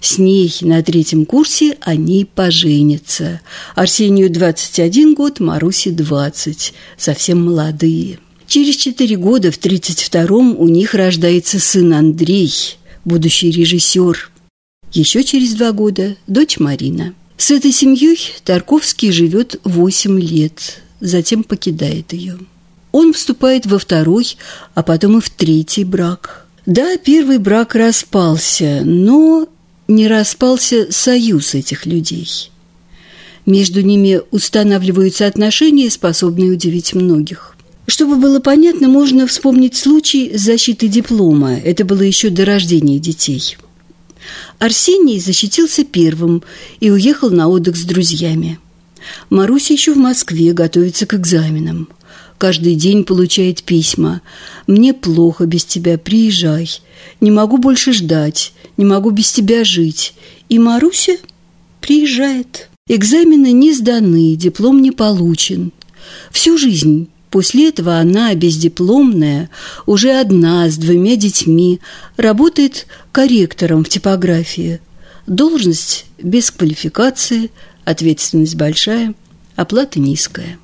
С 0.00 0.18
ней 0.18 0.52
на 0.62 0.82
третьем 0.82 1.24
курсе 1.24 1.78
они 1.82 2.24
поженятся. 2.24 3.40
Арсению 3.76 4.32
21 4.32 5.14
год, 5.14 5.38
Марусе 5.38 5.92
20, 5.92 6.74
совсем 6.96 7.44
молодые. 7.44 8.18
Через 8.48 8.74
четыре 8.74 9.14
года, 9.14 9.52
в 9.52 9.60
32-м, 9.60 10.58
у 10.58 10.66
них 10.66 10.94
рождается 10.94 11.60
сын 11.60 11.92
Андрей, 11.92 12.52
будущий 13.04 13.52
режиссер. 13.52 14.32
Еще 14.92 15.22
через 15.22 15.54
два 15.54 15.70
года– 15.70 16.16
дочь 16.26 16.58
Марина. 16.58 17.14
С 17.36 17.52
этой 17.52 17.70
семьей 17.70 18.18
Тарковский 18.44 19.12
живет 19.12 19.60
8 19.62 20.18
лет, 20.18 20.82
затем 20.98 21.44
покидает 21.44 22.12
ее. 22.12 22.40
Он 22.92 23.12
вступает 23.12 23.66
во 23.66 23.78
второй, 23.78 24.36
а 24.74 24.82
потом 24.82 25.18
и 25.18 25.20
в 25.20 25.30
третий 25.30 25.84
брак. 25.84 26.46
Да, 26.66 26.96
первый 26.96 27.38
брак 27.38 27.74
распался, 27.74 28.82
но 28.84 29.48
не 29.88 30.06
распался 30.06 30.90
союз 30.90 31.54
этих 31.54 31.86
людей. 31.86 32.50
Между 33.46 33.80
ними 33.80 34.20
устанавливаются 34.30 35.26
отношения, 35.26 35.90
способные 35.90 36.52
удивить 36.52 36.94
многих. 36.94 37.56
Чтобы 37.86 38.16
было 38.16 38.40
понятно, 38.40 38.88
можно 38.88 39.26
вспомнить 39.26 39.74
случай 39.74 40.36
защиты 40.36 40.88
диплома. 40.88 41.54
Это 41.54 41.86
было 41.86 42.02
еще 42.02 42.28
до 42.28 42.44
рождения 42.44 42.98
детей. 42.98 43.56
Арсений 44.58 45.20
защитился 45.20 45.84
первым 45.84 46.42
и 46.80 46.90
уехал 46.90 47.30
на 47.30 47.48
отдых 47.48 47.76
с 47.76 47.84
друзьями. 47.84 48.58
Маруся 49.30 49.72
еще 49.72 49.94
в 49.94 49.96
Москве 49.96 50.52
готовится 50.52 51.06
к 51.06 51.14
экзаменам 51.14 51.88
каждый 52.38 52.74
день 52.74 53.04
получает 53.04 53.62
письма. 53.62 54.22
«Мне 54.66 54.94
плохо 54.94 55.46
без 55.46 55.64
тебя, 55.64 55.98
приезжай. 55.98 56.70
Не 57.20 57.30
могу 57.30 57.58
больше 57.58 57.92
ждать, 57.92 58.52
не 58.76 58.84
могу 58.84 59.10
без 59.10 59.30
тебя 59.30 59.64
жить». 59.64 60.14
И 60.48 60.58
Маруся 60.58 61.18
приезжает. 61.80 62.70
Экзамены 62.88 63.52
не 63.52 63.74
сданы, 63.74 64.34
диплом 64.34 64.80
не 64.80 64.92
получен. 64.92 65.72
Всю 66.30 66.56
жизнь 66.56 67.08
После 67.30 67.68
этого 67.68 67.98
она, 67.98 68.34
бездипломная, 68.34 69.50
уже 69.86 70.12
одна, 70.12 70.68
с 70.68 70.76
двумя 70.76 71.16
детьми, 71.16 71.80
работает 72.16 72.86
корректором 73.12 73.84
в 73.84 73.88
типографии. 73.88 74.80
Должность 75.26 76.06
без 76.16 76.50
квалификации, 76.50 77.50
ответственность 77.84 78.56
большая– 78.56 79.14
оплата 79.56 80.00
низкая. 80.00 80.58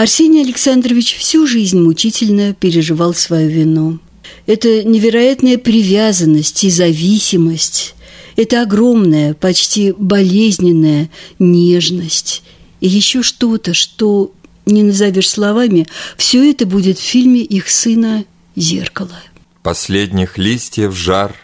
Арсений 0.00 0.42
Александрович 0.42 1.14
всю 1.18 1.46
жизнь 1.46 1.78
мучительно 1.78 2.54
переживал 2.54 3.12
свою 3.12 3.50
вину. 3.50 3.98
Это 4.46 4.82
невероятная 4.82 5.58
привязанность 5.58 6.64
и 6.64 6.70
зависимость, 6.70 7.94
это 8.34 8.62
огромная, 8.62 9.34
почти 9.34 9.92
болезненная 9.92 11.10
нежность 11.38 12.42
и 12.80 12.88
еще 12.88 13.22
что-то, 13.22 13.74
что 13.74 14.32
не 14.64 14.82
назовешь 14.82 15.28
словами, 15.28 15.86
все 16.16 16.50
это 16.50 16.64
будет 16.64 16.98
в 16.98 17.02
фильме 17.02 17.42
их 17.42 17.68
сына 17.68 18.24
«Зеркало». 18.56 19.20
Последних 19.62 20.38
листьев 20.38 20.96
жар 20.96 21.34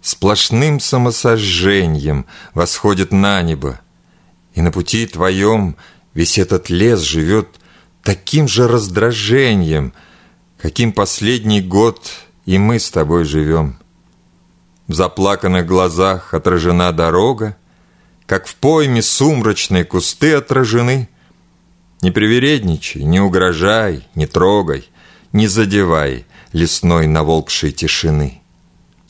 Сплошным 0.00 0.78
самосожжением 0.78 2.24
восходит 2.54 3.10
на 3.10 3.42
небо, 3.42 3.80
И 4.54 4.60
на 4.60 4.70
пути 4.70 5.06
твоем 5.08 5.74
весь 6.18 6.38
этот 6.38 6.68
лес 6.68 7.00
живет 7.00 7.48
Таким 8.02 8.48
же 8.48 8.66
раздражением, 8.66 9.92
Каким 10.60 10.92
последний 10.92 11.60
год 11.60 12.10
и 12.44 12.58
мы 12.58 12.78
с 12.78 12.90
тобой 12.90 13.24
живем. 13.24 13.78
В 14.86 14.94
заплаканных 14.94 15.66
глазах 15.66 16.34
отражена 16.34 16.92
дорога, 16.92 17.56
Как 18.26 18.46
в 18.46 18.54
пойме 18.56 19.02
сумрачные 19.02 19.84
кусты 19.84 20.34
отражены— 20.34 21.08
не 22.00 22.10
привередничай, 22.10 23.02
не 23.02 23.20
угрожай, 23.20 24.06
не 24.14 24.26
трогай, 24.26 24.88
не 25.32 25.48
задевай 25.48 26.26
лесной 26.52 27.06
наволкшей 27.06 27.72
тишины. 27.72 28.40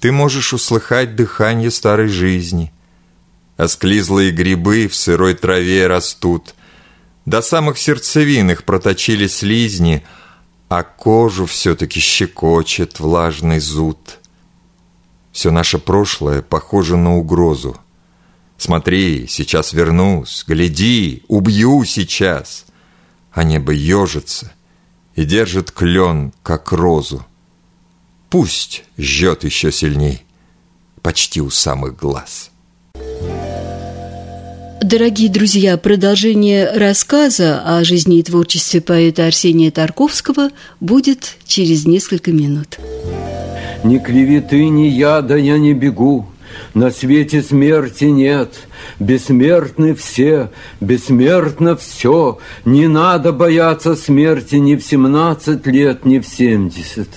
Ты 0.00 0.10
можешь 0.10 0.52
услыхать 0.54 1.14
дыхание 1.14 1.70
старой 1.70 2.08
жизни. 2.08 2.72
Осклизлые 3.56 4.30
грибы 4.30 4.88
в 4.88 4.94
сырой 4.94 5.34
траве 5.34 5.86
растут. 5.86 6.54
До 7.28 7.42
самых 7.42 7.76
сердцевин 7.76 8.50
их 8.50 8.64
проточили 8.64 9.26
слизни, 9.26 10.02
А 10.70 10.82
кожу 10.82 11.44
все-таки 11.44 12.00
щекочет 12.00 13.00
влажный 13.00 13.60
зуд. 13.60 14.18
Все 15.30 15.50
наше 15.50 15.78
прошлое 15.78 16.40
похоже 16.40 16.96
на 16.96 17.18
угрозу. 17.18 17.76
Смотри, 18.56 19.26
сейчас 19.28 19.74
вернусь, 19.74 20.42
гляди, 20.46 21.22
убью 21.28 21.84
сейчас 21.84 22.64
а 23.30 23.44
небо 23.44 23.72
ежится 23.72 24.50
и 25.14 25.24
держит 25.24 25.70
клен, 25.70 26.32
как 26.42 26.72
розу. 26.72 27.26
Пусть 28.30 28.84
жжет 28.96 29.44
еще 29.44 29.70
сильней, 29.70 30.24
почти 31.02 31.42
у 31.42 31.50
самых 31.50 31.94
глаз. 31.94 32.50
Дорогие 34.82 35.28
друзья, 35.28 35.76
продолжение 35.76 36.70
рассказа 36.70 37.62
о 37.64 37.82
жизни 37.82 38.18
и 38.18 38.22
творчестве 38.22 38.80
поэта 38.80 39.26
Арсения 39.26 39.72
Тарковского 39.72 40.50
будет 40.80 41.36
через 41.46 41.84
несколько 41.84 42.30
минут. 42.30 42.78
Ни 43.82 43.98
клеветы, 43.98 44.68
ни 44.68 44.86
яда 44.86 45.36
я 45.36 45.58
не 45.58 45.74
бегу, 45.74 46.26
на 46.74 46.90
свете 46.90 47.42
смерти 47.42 48.04
нет, 48.04 48.66
бессмертны 48.98 49.94
все, 49.94 50.50
бессмертно 50.80 51.76
все. 51.76 52.38
Не 52.64 52.88
надо 52.88 53.32
бояться 53.32 53.96
смерти 53.96 54.56
ни 54.56 54.76
в 54.76 54.82
семнадцать 54.82 55.66
лет, 55.66 56.04
ни 56.04 56.18
в 56.18 56.26
семьдесят. 56.26 57.08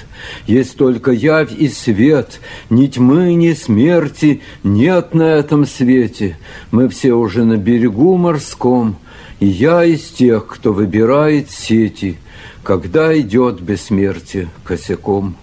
Есть 0.47 0.77
только 0.77 1.12
явь 1.12 1.51
и 1.51 1.67
свет, 1.67 2.39
ни 2.69 2.88
тьмы, 2.88 3.34
ни 3.34 3.54
смерти 3.54 4.41
нет 4.63 5.13
на 5.13 5.23
этом 5.23 5.65
свете. 5.65 6.38
Мы 6.71 6.89
все 6.89 7.13
уже 7.13 7.43
на 7.43 7.58
берегу 7.58 8.17
морском, 8.17 8.97
и 9.39 9.47
я 9.47 9.84
из 9.84 10.04
тех, 10.04 10.47
кто 10.47 10.73
выбирает 10.73 11.49
сети, 11.49 12.17
когда 12.63 13.17
идет 13.19 13.62
бессмертие 13.62 14.49
косяком. 14.63 15.36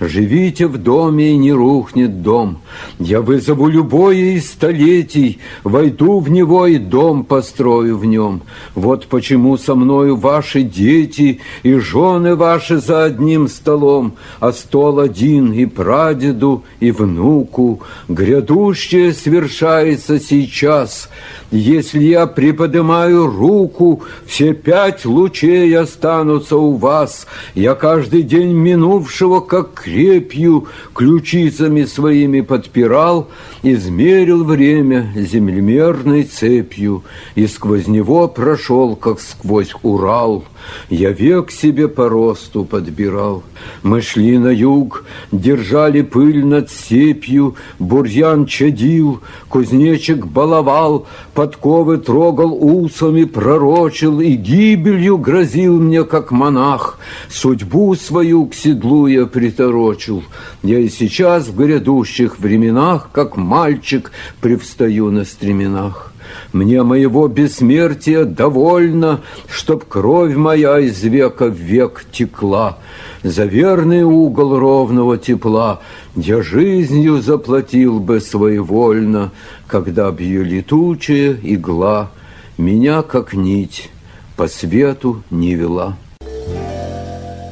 Живите 0.00 0.66
в 0.66 0.78
доме, 0.78 1.32
и 1.32 1.36
не 1.36 1.52
рухнет 1.52 2.22
дом. 2.22 2.58
Я 2.98 3.20
вызову 3.20 3.68
любое 3.68 4.36
из 4.36 4.50
столетий, 4.50 5.38
Войду 5.64 6.20
в 6.20 6.30
него 6.30 6.66
и 6.66 6.78
дом 6.78 7.24
построю 7.24 7.96
в 7.96 8.04
нем. 8.04 8.42
Вот 8.74 9.06
почему 9.06 9.56
со 9.56 9.74
мною 9.74 10.16
ваши 10.16 10.62
дети 10.62 11.40
И 11.62 11.74
жены 11.74 12.34
ваши 12.34 12.78
за 12.78 13.04
одним 13.04 13.48
столом, 13.48 14.14
А 14.40 14.52
стол 14.52 14.98
один 14.98 15.52
и 15.52 15.66
прадеду, 15.66 16.64
и 16.80 16.90
внуку. 16.90 17.80
Грядущее 18.08 19.12
свершается 19.12 20.18
сейчас. 20.18 21.08
Если 21.52 22.02
я 22.02 22.26
приподнимаю 22.26 23.26
руку, 23.26 24.02
Все 24.26 24.54
пять 24.54 25.04
лучей 25.04 25.76
останутся 25.76 26.56
у 26.56 26.76
вас. 26.76 27.26
Я 27.54 27.74
каждый 27.74 28.22
день 28.22 28.52
минувшего, 28.52 29.40
как 29.40 29.74
крепью 29.74 30.66
ключицами 30.94 31.84
своими 31.84 32.40
подпирал, 32.40 33.28
измерил 33.62 34.44
время 34.44 35.12
землемерной 35.14 36.22
цепью 36.22 37.04
и 37.34 37.46
сквозь 37.46 37.86
него 37.86 38.28
прошел, 38.28 38.96
как 38.96 39.20
сквозь 39.20 39.74
Урал. 39.82 40.44
Я 40.90 41.10
век 41.10 41.50
себе 41.50 41.88
по 41.88 42.08
росту 42.08 42.64
подбирал. 42.64 43.42
Мы 43.82 44.02
шли 44.02 44.38
на 44.38 44.48
юг, 44.48 45.04
держали 45.30 46.02
пыль 46.02 46.44
над 46.44 46.70
сепью, 46.70 47.56
бурьян 47.78 48.46
чадил, 48.46 49.20
кузнечик 49.48 50.26
баловал, 50.26 51.06
подковы 51.34 51.98
трогал 51.98 52.52
усами, 52.60 53.24
пророчил 53.24 54.20
и 54.20 54.34
гибелью 54.34 55.18
грозил 55.18 55.80
мне, 55.80 56.04
как 56.04 56.30
монах. 56.30 56.98
Судьбу 57.28 57.94
свою 57.94 58.46
к 58.46 58.54
седлу 58.54 59.06
я 59.06 59.26
приторочил. 59.26 60.22
Я 60.62 60.78
и 60.78 60.88
сейчас 60.88 61.48
в 61.48 61.56
грядущих 61.56 62.38
временах, 62.38 63.10
как 63.12 63.36
мальчик, 63.36 64.12
привстаю 64.40 65.10
на 65.10 65.24
стременах. 65.24 66.11
Мне 66.52 66.82
моего 66.82 67.28
бессмертия 67.28 68.24
довольно, 68.24 69.20
Чтоб 69.48 69.84
кровь 69.84 70.34
моя 70.34 70.78
из 70.78 71.02
века 71.02 71.46
в 71.46 71.54
век 71.54 72.04
текла. 72.12 72.78
За 73.22 73.44
верный 73.44 74.02
угол 74.02 74.58
ровного 74.58 75.16
тепла 75.16 75.80
Я 76.16 76.42
жизнью 76.42 77.22
заплатил 77.22 78.00
бы 78.00 78.20
своевольно, 78.20 79.30
Когда 79.66 80.10
бью 80.10 80.44
летучая 80.44 81.38
игла 81.42 82.10
Меня, 82.58 83.02
как 83.02 83.34
нить, 83.34 83.90
по 84.36 84.48
свету 84.48 85.22
не 85.30 85.54
вела. 85.54 85.96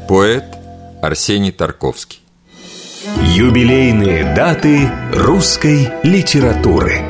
Поэт 0.09 0.45
Арсений 1.03 1.53
Тарковский 1.53 2.21
Юбилейные 3.23 4.35
даты 4.35 4.91
русской 5.15 5.89
литературы– 6.03 7.01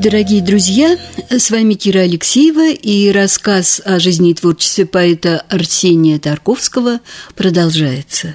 Дорогие 0.00 0.42
друзья, 0.42 0.98
с 1.30 1.50
вами 1.50 1.74
Кира 1.74 2.00
Алексеева 2.00 2.72
и 2.72 3.10
рассказ 3.10 3.80
о 3.84 3.98
жизни 3.98 4.30
и 4.30 4.34
творчестве 4.34 4.86
поэта 4.86 5.44
Арсения 5.48 6.18
Тарковского 6.18 7.00
продолжается. 7.36 8.34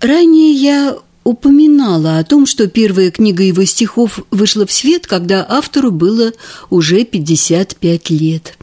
Ранее 0.00 0.52
я 0.52 0.96
упоминала 1.24 2.18
о 2.18 2.24
том, 2.24 2.46
что 2.46 2.68
первая 2.68 3.10
книга 3.10 3.42
его 3.42 3.64
стихов 3.64 4.20
вышла 4.30 4.66
в 4.66 4.72
свет, 4.72 5.06
когда 5.06 5.44
автору 5.48 5.90
было 5.90 6.32
уже 6.70 7.04
55 7.04 8.10
лет. 8.10 8.56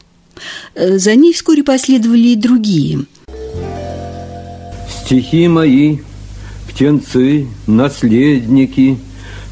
За 0.74 1.14
ней 1.14 1.32
вскоре 1.34 1.62
последовали 1.62 2.28
и 2.28 2.36
другие. 2.36 3.04
Стихи 5.04 5.46
мои, 5.46 5.98
птенцы, 6.68 7.46
наследники, 7.66 8.98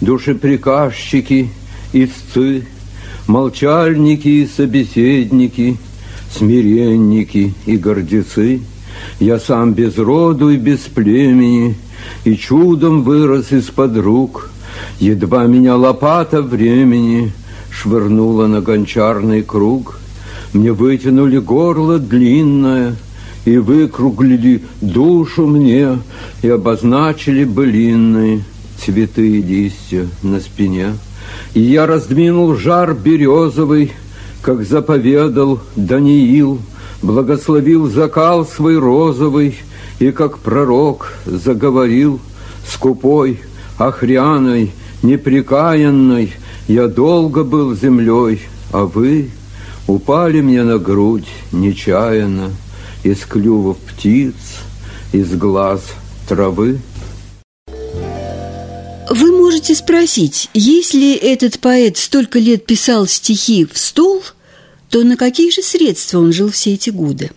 душеприказчики– 0.01 1.51
истцы, 1.93 2.67
Молчальники 3.27 4.29
и 4.29 4.47
собеседники, 4.47 5.77
Смиренники 6.33 7.55
и 7.67 7.77
гордецы. 7.77 8.61
Я 9.19 9.39
сам 9.39 9.73
без 9.73 9.99
роду 9.99 10.51
и 10.51 10.57
без 10.57 10.81
племени, 10.81 11.77
И 12.25 12.37
чудом 12.37 13.03
вырос 13.03 13.53
из-под 13.53 13.97
рук. 13.99 14.51
Едва 14.99 15.45
меня 15.45 15.77
лопата 15.77 16.43
времени 16.43 17.33
Швырнула 17.71 18.47
на 18.47 18.61
гончарный 18.61 19.43
круг. 19.43 20.01
Мне 20.53 20.73
вытянули 20.73 21.39
горло 21.39 21.99
длинное 21.99 22.97
И 23.45 23.59
выкруглили 23.59 24.63
душу 24.81 25.47
мне 25.47 25.99
И 26.43 26.49
обозначили 26.49 27.45
былинные 27.45 28.43
Цветы 28.85 29.29
и 29.29 29.43
листья 29.43 30.09
на 30.23 30.41
спине. 30.41 30.95
И 31.53 31.61
я 31.61 31.87
раздвинул 31.87 32.55
жар 32.55 32.95
березовый, 32.95 33.93
Как 34.43 34.65
заповедал 34.65 35.61
Даниил, 35.77 36.61
Благословил 37.03 37.89
закал 37.91 38.47
свой 38.47 38.79
розовый, 38.79 39.57
И 39.99 40.13
как 40.13 40.39
пророк 40.39 41.13
заговорил, 41.27 42.21
Скупой, 42.67 43.41
охряной, 43.77 44.73
непрекаянной, 45.03 46.33
Я 46.67 46.89
долго 46.89 47.45
был 47.45 47.75
землей, 47.77 48.41
а 48.73 48.85
вы 48.87 49.31
Упали 49.87 50.41
мне 50.41 50.63
на 50.63 50.79
грудь 50.79 51.29
нечаянно 51.53 52.51
Из 53.03 53.19
клювов 53.27 53.77
птиц, 53.77 54.35
из 55.13 55.35
глаз 55.35 55.83
травы. 56.29 56.79
Можете 59.61 59.75
спросить, 59.75 60.49
если 60.55 61.13
этот 61.13 61.59
поэт 61.59 61.99
столько 61.99 62.39
лет 62.39 62.65
писал 62.65 63.07
стихи 63.07 63.67
в 63.71 63.77
стол, 63.77 64.23
то 64.89 65.05
на 65.05 65.19
какие 65.19 65.51
же 65.51 65.61
средства 65.61 66.19
он 66.19 66.33
жил 66.33 66.51
все 66.51 66.73
эти 66.73 66.89
годы? 66.89 67.31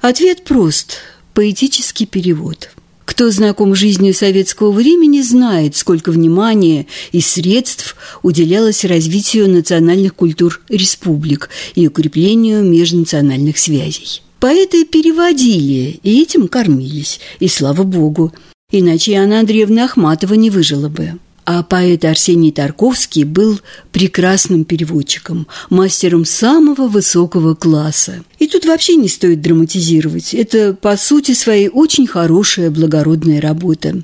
Ответ 0.00 0.44
прост– 0.44 0.98
поэтический 1.34 2.06
перевод. 2.06 2.70
Кто 3.04 3.32
знаком 3.32 3.74
с 3.74 3.78
жизнью 3.78 4.14
советского 4.14 4.70
времени, 4.70 5.22
знает, 5.22 5.74
сколько 5.74 6.12
внимания 6.12 6.86
и 7.10 7.20
средств 7.20 7.96
уделялось 8.22 8.84
развитию 8.84 9.50
национальных 9.50 10.14
культур 10.14 10.60
республик 10.68 11.50
и 11.74 11.88
укреплению 11.88 12.62
межнациональных 12.62 13.58
связей. 13.58 14.22
Поэты 14.38 14.84
переводили 14.84 15.98
и 16.04 16.22
этим 16.22 16.46
кормились, 16.46 17.18
и 17.40 17.48
слава 17.48 17.82
богу– 17.82 18.32
иначе 18.70 19.14
Анна 19.14 19.40
Андреевна 19.40 19.86
Ахматова 19.86 20.34
не 20.34 20.48
выжила 20.48 20.88
бы. 20.88 21.18
А 21.52 21.64
поэт 21.64 22.04
Арсений 22.04 22.52
Тарковский 22.52 23.24
был 23.24 23.58
прекрасным 23.90 24.64
переводчиком, 24.64 25.48
мастером 25.68 26.24
самого 26.24 26.86
высокого 26.86 27.56
класса. 27.56 28.22
И 28.38 28.46
тут 28.46 28.66
вообще 28.66 28.94
не 28.94 29.08
стоит 29.08 29.40
драматизировать. 29.40 30.32
Это, 30.32 30.74
по 30.74 30.96
сути 30.96 31.34
своей, 31.34 31.68
очень 31.68 32.06
хорошая 32.06 32.70
благородная 32.70 33.40
работа. 33.40 34.00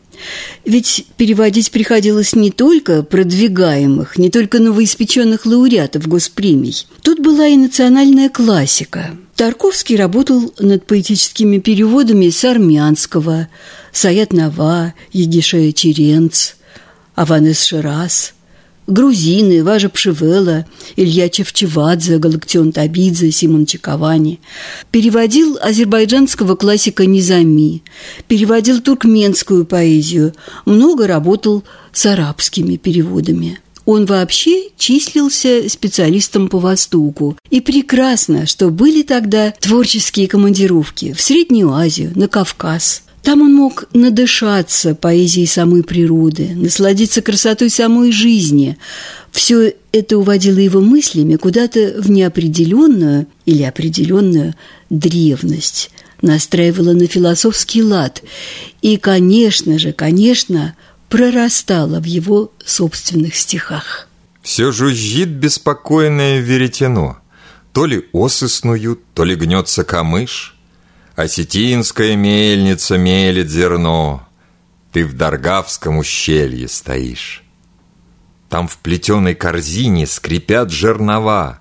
Ведь 0.65 1.07
переводить 1.17 1.71
приходилось 1.71 2.35
не 2.35 2.51
только 2.51 3.05
продвигаемых, 3.05 4.19
не 4.19 4.29
только 4.29 4.59
новоиспеченных 4.59 5.47
лауреатов 5.47 6.09
госпремий. 6.09 6.85
Тут 7.03 7.21
была 7.21 7.47
и 7.47 7.57
национальная 7.57 8.29
классика. 8.29 9.17
Тарковский 9.37 9.95
работал 9.95 10.53
над 10.59 10.85
поэтическими 10.85 11.59
переводами 11.59 12.29
с 12.29 12.45
армянского, 12.45 13.47
Саят 13.93 14.33
Нава, 14.33 14.95
Егишея 15.13 15.71
Черенц, 15.73 16.56
Аванес 17.17 17.65
Ширас, 17.65 18.35
грузины, 18.87 19.65
Важа 19.65 19.89
Пшивела, 19.89 20.67
Илья 20.97 21.29
Чевчевадзе, 21.31 22.19
Галактион 22.19 22.73
Табидзе, 22.73 23.31
Симон 23.33 23.65
Чаковани. 23.65 24.39
Переводил 24.91 25.59
азербайджанского 25.61 26.57
классика 26.57 27.07
Низами, 27.07 27.83
переводил 28.29 28.81
туркменскую 28.83 29.65
поэзию, 29.65 30.35
много 30.67 31.07
работал 31.07 31.65
с 31.91 32.05
арабскими 32.05 32.77
переводами. 32.77 33.61
Он 33.87 34.05
вообще 34.05 34.71
числился 34.77 35.69
специалистом 35.69 36.49
по 36.49 36.59
Востоку. 36.59 37.39
И 37.51 37.61
прекрасно, 37.61 38.45
что 38.45 38.69
были 38.69 39.03
тогда 39.03 39.53
творческие 39.53 40.29
командировки 40.29 41.13
в 41.13 41.21
Среднюю 41.21 41.73
Азию, 41.73 42.13
на 42.15 42.29
Кавказ– 42.29 43.05
там 43.27 43.43
он 43.43 43.55
мог 43.55 43.87
надышаться 43.93 44.95
поэзией 44.95 45.47
самой 45.47 45.83
природы, 45.83 46.53
насладиться 46.55 47.23
красотой 47.23 47.71
самой 47.71 48.13
жизни. 48.13 48.79
Все 49.33 49.75
это 49.91 50.17
уводило 50.17 50.61
его 50.61 50.81
мыслями 50.81 51.35
куда-то 51.35 51.97
в 51.99 52.09
неопределенную 52.09 53.27
или 53.45 53.65
определенную 53.65 54.55
древность, 54.91 55.91
настраивало 56.23 56.93
на 56.93 57.09
философский 57.09 57.83
лад 57.83 58.23
и, 58.81 58.97
конечно 58.97 59.77
же, 59.81 59.93
конечно, 59.93 60.77
прорастало 61.09 61.99
в 61.99 62.05
его 62.05 62.53
собственных 62.65 63.35
стихах. 63.35 64.07
Все 64.41 64.71
жужжит 64.71 65.31
беспокойное 65.31 66.39
веретено. 66.39 67.19
То 67.73 67.87
ли 67.87 68.07
осы 68.13 68.49
снуют, 68.49 69.01
то 69.15 69.25
ли 69.25 69.35
гнется 69.35 69.83
камыш– 69.83 70.53
Осетинская 71.17 72.15
мельница 72.15 72.99
мелит 72.99 73.49
зерно, 73.49 74.29
Ты 74.93 75.07
в 75.07 75.15
Даргавском 75.15 75.97
ущелье 75.97 76.69
стоишь. 76.69 77.43
Там 78.51 78.69
в 78.69 78.77
плетеной 78.77 79.35
корзине 79.35 80.07
скрипят 80.07 80.71
жернова, 80.71 81.61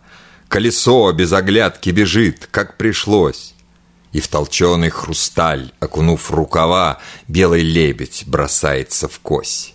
Колесо 0.50 1.10
без 1.14 1.32
оглядки 1.32 1.90
бежит, 1.90 2.50
как 2.52 2.76
пришлось. 2.76 3.56
И 4.12 4.20
в 4.20 4.28
толченый 4.28 4.90
хрусталь, 4.90 5.72
окунув 5.80 6.32
рукава, 6.32 7.00
Белый 7.30 7.62
лебедь 7.62 8.26
бросается 8.28 9.08
в 9.08 9.22
кось. 9.22 9.74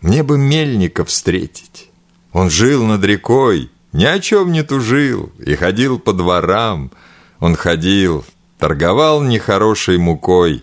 Мне 0.00 0.22
бы 0.22 0.38
мельника 0.38 1.04
встретить. 1.04 1.90
Он 2.32 2.48
жил 2.48 2.86
над 2.86 3.04
рекой, 3.04 3.70
ни 3.92 4.06
о 4.06 4.18
чем 4.18 4.50
не 4.50 4.62
тужил 4.62 5.30
И 5.38 5.54
ходил 5.56 5.98
по 5.98 6.14
дворам. 6.14 6.90
Он 7.38 7.54
ходил, 7.54 8.24
Торговал 8.58 9.22
нехорошей 9.22 9.98
мукой, 9.98 10.62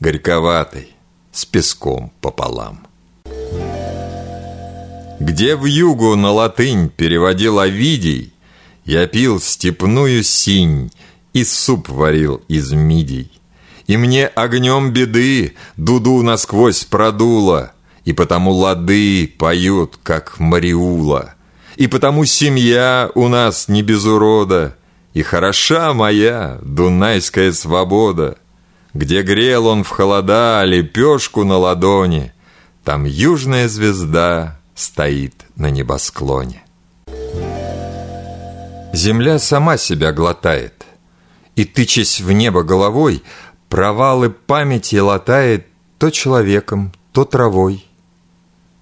горьковатой, 0.00 0.94
с 1.32 1.44
песком 1.44 2.12
пополам. 2.20 2.86
Где 5.18 5.56
в 5.56 5.64
югу 5.64 6.14
на 6.16 6.30
латынь 6.30 6.88
переводил 6.88 7.58
Овидий, 7.58 8.32
Я 8.84 9.06
пил 9.06 9.40
степную 9.40 10.24
синь 10.24 10.90
и 11.32 11.44
суп 11.44 11.88
варил 11.88 12.42
из 12.48 12.72
мидий. 12.72 13.30
И 13.86 13.96
мне 13.96 14.26
огнем 14.26 14.92
беды 14.92 15.54
дуду 15.76 16.22
насквозь 16.22 16.84
продуло, 16.84 17.72
И 18.04 18.12
потому 18.12 18.50
лады 18.52 19.32
поют, 19.38 19.98
как 20.02 20.40
Мариула, 20.40 21.34
И 21.76 21.86
потому 21.86 22.24
семья 22.24 23.10
у 23.14 23.28
нас 23.28 23.68
не 23.68 23.82
без 23.82 24.04
урода— 24.04 24.76
и 25.14 25.22
хороша 25.22 25.92
моя 25.92 26.58
дунайская 26.62 27.52
свобода, 27.52 28.38
Где 28.94 29.22
грел 29.22 29.66
он 29.66 29.84
в 29.84 29.88
холода 29.88 30.62
лепешку 30.64 31.44
на 31.44 31.56
ладони, 31.56 32.32
Там 32.84 33.04
южная 33.04 33.68
звезда 33.68 34.58
стоит 34.74 35.34
на 35.56 35.70
небосклоне. 35.70 36.64
Земля 38.92 39.38
сама 39.38 39.76
себя 39.76 40.12
глотает, 40.12 40.84
И, 41.56 41.64
тычась 41.64 42.20
в 42.20 42.32
небо 42.32 42.62
головой, 42.62 43.22
провалы 43.68 44.30
памяти 44.30 44.96
латает 44.96 45.66
то 45.98 46.10
человеком, 46.10 46.92
то 47.12 47.24
травой. 47.24 47.86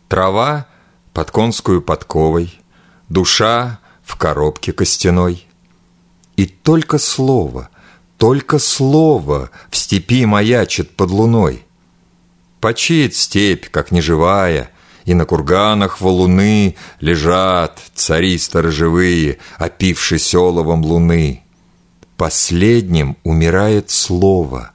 Трава 0.09 0.67
под 1.13 1.31
конскую 1.31 1.83
подковой, 1.83 2.61
душа 3.09 3.79
в 4.03 4.17
коробке 4.17 4.73
костяной. 4.73 5.47
И 6.41 6.47
только 6.47 6.97
слово, 6.97 7.69
только 8.17 8.59
слово 8.59 9.51
в 9.71 9.77
степи 9.77 10.25
маячит 10.25 10.97
под 10.97 11.11
луной. 11.11 11.67
Почеет 12.61 13.15
степь, 13.15 13.67
как 13.69 13.91
неживая, 13.93 14.71
и 15.05 15.13
на 15.13 15.27
курганах 15.27 16.01
валуны 16.01 16.77
Лежат 16.99 17.79
цари 17.95 18.39
сторожевые, 18.39 19.37
опившись 19.59 20.35
оловом 20.35 20.83
луны. 20.83 21.43
Последним 22.17 23.19
умирает 23.23 23.91
слово. 23.91 24.71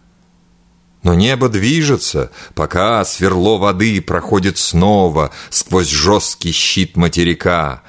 Но 1.01 1.15
небо 1.15 1.49
движется, 1.49 2.30
пока 2.54 3.04
сверло 3.06 3.58
воды 3.58 4.04
проходит 4.04 4.60
снова 4.60 5.32
Сквозь 5.49 5.89
жесткий 5.89 6.51
щит 6.51 6.95
материка. 6.95 7.82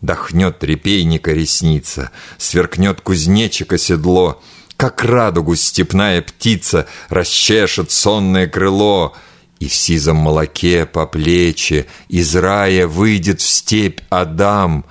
Дохнет 0.00 0.62
репейника 0.62 1.32
ресница, 1.32 2.10
сверкнет 2.36 3.00
кузнечика 3.00 3.78
седло, 3.78 4.40
Как 4.76 5.04
радугу 5.04 5.56
степная 5.56 6.22
птица 6.22 6.86
расчешет 7.08 7.90
сонное 7.90 8.46
крыло— 8.46 9.14
и 9.60 9.66
в 9.66 9.74
сизом 9.74 10.16
молоке 10.16 10.86
по 10.86 11.06
плечи 11.06 11.86
Из 12.08 12.34
рая 12.36 12.86
выйдет 12.86 13.40
в 13.40 13.48
степь 13.48 14.00
Адам, 14.08 14.84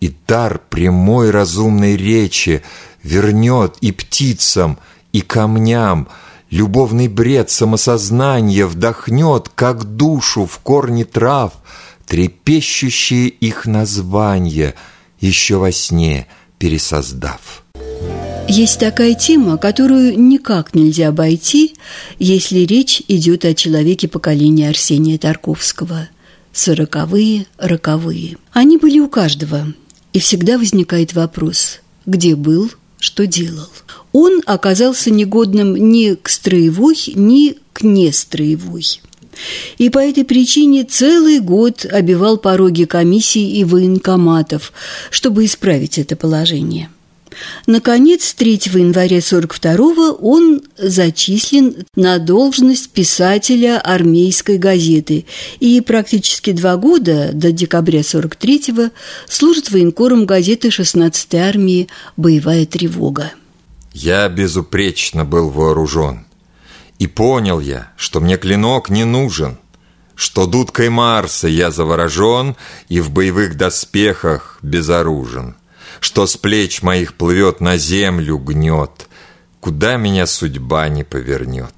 И 0.00 0.14
дар 0.26 0.60
прямой 0.70 1.30
разумной 1.30 1.96
речи 1.96 2.62
Вернет 3.02 3.76
и 3.80 3.92
птицам, 3.92 4.78
и 5.12 5.20
камням, 5.20 6.08
Любовный 6.50 7.08
бред 7.08 7.50
самосознания 7.50 8.66
Вдохнет, 8.66 9.50
как 9.54 9.84
душу 9.84 10.46
в 10.46 10.58
корне 10.58 11.04
трав, 11.04 11.52
Трепещущие 12.06 13.28
их 13.28 13.66
названия, 13.66 14.74
Еще 15.20 15.56
во 15.56 15.72
сне 15.72 16.26
пересоздав. 16.58 17.64
Есть 18.46 18.78
такая 18.78 19.14
тема, 19.14 19.56
которую 19.56 20.20
никак 20.20 20.74
нельзя 20.74 21.08
обойти, 21.08 21.74
если 22.18 22.60
речь 22.60 23.02
идет 23.08 23.44
о 23.46 23.54
человеке 23.54 24.06
поколения 24.06 24.68
Арсения 24.68 25.16
Тарковского. 25.18 26.08
Сороковые, 26.52 27.46
роковые. 27.56 28.36
Они 28.52 28.76
были 28.76 29.00
у 29.00 29.08
каждого, 29.08 29.72
и 30.12 30.18
всегда 30.18 30.58
возникает 30.58 31.14
вопрос, 31.14 31.80
где 32.06 32.36
был, 32.36 32.70
что 32.98 33.26
делал. 33.26 33.68
Он 34.12 34.42
оказался 34.46 35.10
негодным 35.10 35.74
ни 35.74 36.14
к 36.14 36.28
строевой, 36.28 36.96
ни 37.14 37.56
к 37.72 37.82
нестроевой. 37.82 38.84
И 39.78 39.90
по 39.90 39.98
этой 39.98 40.24
причине 40.24 40.84
целый 40.84 41.40
год 41.40 41.84
обивал 41.84 42.38
пороги 42.38 42.84
комиссий 42.84 43.58
и 43.58 43.64
военкоматов, 43.64 44.72
чтобы 45.10 45.44
исправить 45.44 45.98
это 45.98 46.16
положение. 46.16 46.88
Наконец, 47.66 48.34
3 48.34 48.60
января 48.74 49.20
42 49.20 50.12
он 50.12 50.62
зачислен 50.78 51.84
на 51.96 52.18
должность 52.18 52.90
писателя 52.90 53.80
армейской 53.80 54.58
газеты 54.58 55.26
и 55.60 55.80
практически 55.80 56.52
два 56.52 56.76
года, 56.76 57.30
до 57.32 57.52
декабря 57.52 58.00
43-го, 58.00 58.90
служит 59.28 59.70
военкором 59.70 60.26
газеты 60.26 60.68
16-й 60.68 61.38
армии 61.38 61.88
«Боевая 62.16 62.66
тревога». 62.66 63.32
Я 63.92 64.28
безупречно 64.28 65.24
был 65.24 65.50
вооружен. 65.50 66.23
И 66.98 67.06
понял 67.06 67.60
я, 67.60 67.92
что 67.96 68.20
мне 68.20 68.36
клинок 68.36 68.88
не 68.88 69.04
нужен, 69.04 69.58
что 70.14 70.46
дудкой 70.46 70.90
Марса 70.90 71.48
я 71.48 71.70
заворожен 71.70 72.56
и 72.88 73.00
в 73.00 73.10
боевых 73.10 73.56
доспехах 73.56 74.58
безоружен 74.62 75.56
что 76.00 76.26
с 76.26 76.36
плеч 76.36 76.82
моих 76.82 77.14
плывет 77.14 77.60
на 77.60 77.76
землю 77.78 78.38
гнет, 78.38 79.08
куда 79.60 79.96
меня 79.96 80.26
судьба 80.26 80.88
не 80.88 81.04
повернет. 81.04 81.74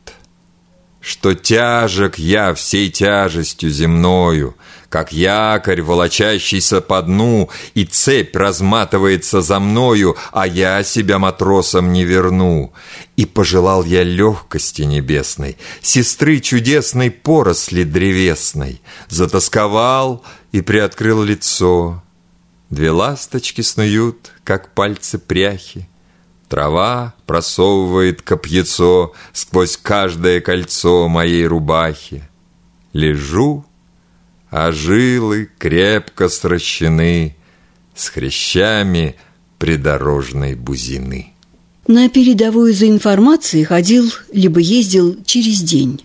Что 1.01 1.35
тяжек 1.35 2.19
я 2.19 2.53
всей 2.55 2.91
тяжестью 2.91 3.71
земною, 3.71 4.57
как 4.89 5.13
якорь, 5.13 5.83
волочащийся 5.83 6.81
по 6.81 7.03
дну, 7.03 7.51
и 7.75 7.85
цепь 7.85 8.37
разматывается 8.37 9.41
за 9.41 9.61
мною, 9.61 10.17
а 10.33 10.47
я 10.47 10.83
себя 10.83 11.19
матросом 11.19 11.93
не 11.93 12.05
верну. 12.05 12.73
И 13.17 13.27
пожелал 13.27 13.85
я 13.85 14.03
легкости 14.03 14.83
небесной, 14.83 15.57
сестры 15.83 16.41
чудесной 16.41 17.11
поросли 17.11 17.85
древесной, 17.85 18.81
затасковал 19.09 20.25
и 20.53 20.61
приоткрыл 20.61 21.23
лицо, 21.23 22.03
Две 22.71 22.91
ласточки 22.91 23.61
снуют, 23.61 24.33
как 24.43 24.75
пальцы 24.75 25.19
пряхи. 25.19 25.89
Трава 26.49 27.15
просовывает 27.27 28.23
копьецо 28.23 29.13
Сквозь 29.33 29.77
каждое 29.77 30.41
кольцо 30.41 31.09
моей 31.09 31.47
рубахи. 31.47 32.29
Лежу, 32.93 33.65
а 34.51 34.73
жилы 34.73 35.49
крепко 35.59 36.29
сращены 36.29 37.37
С 37.95 38.09
хрящами 38.09 39.17
придорожной 39.59 40.55
бузины. 40.55 41.33
На 41.87 42.09
передовую 42.09 42.75
за 42.75 42.89
информацией 42.89 43.65
ходил, 43.65 44.13
либо 44.33 44.61
ездил 44.61 45.17
через 45.25 45.61
день. 45.61 46.05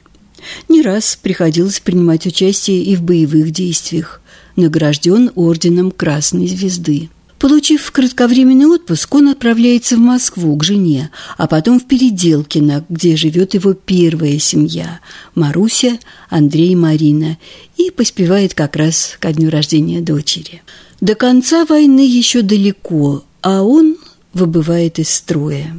Не 0.69 0.81
раз 0.81 1.17
приходилось 1.21 1.79
принимать 1.79 2.25
участие 2.25 2.83
и 2.83 2.95
в 2.95 3.01
боевых 3.01 3.51
действиях 3.51 4.21
награжден 4.55 5.31
орденом 5.35 5.91
Красной 5.91 6.47
Звезды. 6.47 7.09
Получив 7.41 7.89
кратковременный 7.89 8.67
отпуск, 8.67 9.15
он 9.15 9.29
отправляется 9.29 9.95
в 9.95 9.99
Москву 9.99 10.55
к 10.57 10.63
жене, 10.63 11.09
а 11.39 11.47
потом 11.47 11.79
в 11.79 11.87
Переделкино, 11.87 12.85
где 12.87 13.15
живет 13.15 13.55
его 13.55 13.73
первая 13.73 14.37
семья– 14.37 14.99
Маруся, 15.33 15.97
Андрей 16.29 16.75
Марина, 16.75 17.39
и 17.77 17.89
поспевает 17.89 18.53
как 18.53 18.75
раз 18.75 19.17
ко 19.19 19.33
дню 19.33 19.49
рождения 19.49 20.01
дочери. 20.01 20.61
До 20.99 21.15
конца 21.15 21.65
войны 21.65 22.07
еще 22.07 22.43
далеко, 22.43 23.23
а 23.41 23.63
он 23.63 23.97
выбывает 24.33 24.99
из 24.99 25.09
строя. 25.09 25.75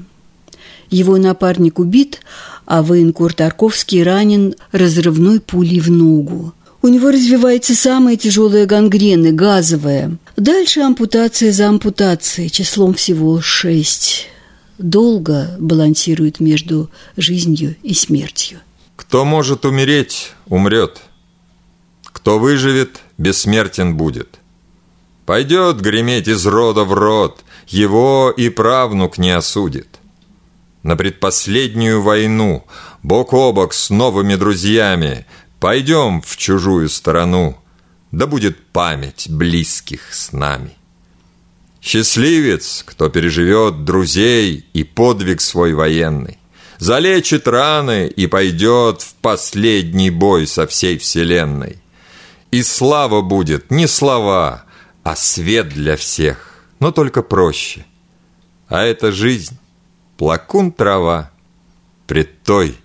Его 0.91 1.17
напарник 1.17 1.79
убит, 1.79 2.23
а 2.67 2.83
военкор 2.83 3.35
Тарковский 3.35 4.03
ранен 4.03 4.57
разрывной 4.73 5.39
пулей 5.39 5.79
в 5.79 5.93
ногу. 5.93 6.55
У 6.83 6.89
него 6.89 7.13
развивается 7.13 7.77
самая 7.77 8.17
тяжелая 8.17 8.67
гангрена, 8.67 9.31
газовая. 9.31 10.19
Дальше 10.37 10.81
ампутация 10.81 11.53
за 11.53 11.69
ампутацией, 11.69 12.51
числом 12.51 12.95
всего 12.95 13.41
шесть. 13.41 14.27
Долго 14.79 15.57
балансирует 15.61 16.41
между 16.41 16.91
жизнью 17.17 17.77
и 17.85 17.95
смертью. 17.95 18.59
Кто 18.97 19.25
может 19.25 19.65
умереть, 19.65 20.33
умрет. 20.47 21.03
Кто 22.05 22.41
выживет, 22.41 23.01
бессмертен 23.17 23.97
будет. 23.97 24.41
Пойдет 25.25 25.81
греметь 25.81 26.27
из 26.27 26.45
рода 26.47 26.83
в 26.83 26.93
род, 26.95 27.45
его 27.69 28.35
и 28.37 28.49
правнук 28.49 29.19
не 29.19 29.31
осудит. 29.31 30.01
На 30.83 30.97
предпоследнюю 30.97 32.03
войну, 32.03 32.67
бок 33.05 33.33
о 33.35 33.53
бок 33.53 33.73
с 33.73 33.89
новыми 33.91 34.35
друзьями, 34.35 35.27
Пойдем 35.63 36.23
в 36.23 36.37
чужую 36.39 36.89
сторону, 36.89 37.57
да 38.11 38.27
будет 38.27 38.67
память 38.73 39.29
близких 39.31 40.13
с 40.13 40.33
нами. 40.33 40.73
Счастливец, 41.81 42.83
кто 42.85 43.09
переживет 43.09 43.85
друзей 43.85 44.67
и 44.73 44.83
подвиг 44.83 45.41
свой 45.41 45.75
военный, 45.75 46.39
залечит 46.79 47.47
раны 47.47 48.09
и 48.09 48.27
пойдет 48.27 49.03
в 49.03 49.15
последний 49.23 50.11
бой 50.11 50.49
со 50.49 50.67
всей 50.67 50.99
вселенной. 50.99 51.81
И 52.51 52.65
слава 52.65 53.21
будет 53.21 53.71
не 53.71 53.87
слова, 53.87 54.65
а 55.05 55.15
свет 55.15 55.69
для 55.69 55.97
всех, 55.97 56.67
но 56.81 56.91
только 56.91 57.23
проще. 57.23 57.87
А 58.67 58.83
это 58.83 59.13
жизнь, 59.13 59.57
плакун 60.17 60.73
трава, 60.73 61.31
пред 62.09 62.43
той 62.43 62.77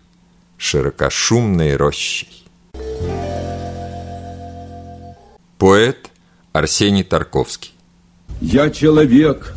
широкошумной 0.59 1.75
рощей. 1.75 2.46
Поэт 5.57 6.11
Арсений 6.53 7.03
Тарковский. 7.03 7.71
Я 8.41 8.69
человек, 8.69 9.55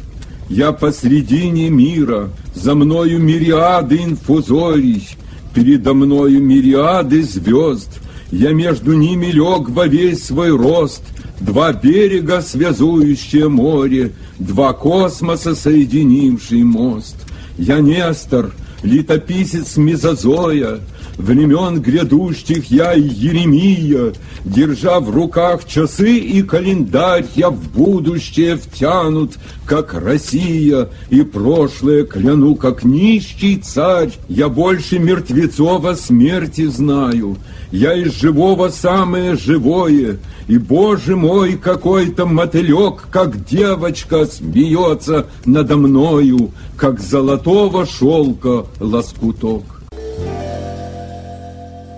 я 0.48 0.72
посредине 0.72 1.70
мира, 1.70 2.30
За 2.54 2.74
мною 2.74 3.18
мириады 3.20 4.02
инфузорий, 4.02 5.08
Передо 5.54 5.94
мною 5.94 6.42
мириады 6.42 7.22
звезд, 7.22 8.00
Я 8.30 8.52
между 8.52 8.94
ними 8.94 9.26
лег 9.26 9.68
во 9.68 9.86
весь 9.86 10.24
свой 10.24 10.50
рост, 10.50 11.02
Два 11.40 11.72
берега, 11.72 12.40
связующее 12.42 13.48
море, 13.48 14.12
Два 14.38 14.72
космоса, 14.72 15.54
соединивший 15.54 16.62
мост— 16.62 17.16
Я 17.58 17.80
Нестор, 17.80 18.52
летописец 18.82 19.76
Мезозоя, 19.76 20.80
Времен 21.16 21.80
грядущих 21.80 22.70
я 22.70 22.92
Еремия, 22.92 24.12
Держа 24.44 25.00
в 25.00 25.10
руках 25.10 25.66
часы 25.66 26.16
и 26.16 26.42
календарь, 26.42 27.26
Я 27.34 27.50
в 27.50 27.70
будущее 27.72 28.56
втянут, 28.56 29.32
как 29.66 29.94
Россия, 29.94 30.88
И 31.10 31.22
прошлое 31.22 32.04
кляну, 32.04 32.54
как 32.54 32.84
нищий 32.84 33.56
царь. 33.56 34.12
Я 34.28 34.48
больше 34.48 34.98
мертвецова 34.98 35.94
смерти 35.94 36.66
знаю, 36.66 37.36
Я 37.70 37.94
из 37.94 38.14
живого 38.14 38.68
самое 38.68 39.36
живое, 39.36 40.18
И, 40.48 40.58
Боже 40.58 41.16
мой, 41.16 41.54
какой-то 41.54 42.26
мотылек, 42.26 43.08
Как 43.10 43.44
девочка 43.44 44.26
смеется 44.26 45.26
надо 45.44 45.76
мною, 45.76 46.50
Как 46.76 47.00
золотого 47.00 47.84
шелка 47.86 48.64
лоскуток. 48.78 49.79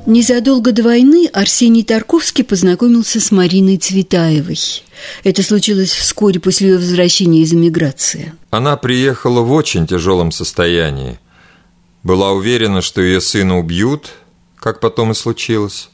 Незадолго 0.05 0.73
до 0.73 0.83
войны 0.83 1.29
Арсений 1.33 1.85
Тарковский 1.85 2.43
познакомился 2.43 3.21
с 3.21 3.31
Мариной 3.31 3.77
Цветаевой. 3.77 4.59
Это 5.23 5.45
случилось 5.45 5.93
вскоре 5.93 6.41
после 6.41 6.71
ее 6.71 6.79
возвращения 6.79 7.43
из 7.43 7.53
эмиграции. 7.53 8.33
Она 8.51 8.77
приехала 8.77 9.43
в 9.43 9.53
очень 9.53 9.87
тяжелом 9.87 10.33
состоянии. 10.33 11.21
Была 12.03 12.33
уверена, 12.33 12.83
что 12.83 13.01
ее 13.01 13.21
сына 13.21 13.61
убьют, 13.61 14.11
как 14.57 14.81
потом 14.81 15.13
и 15.13 15.15
случилось. 15.15 15.89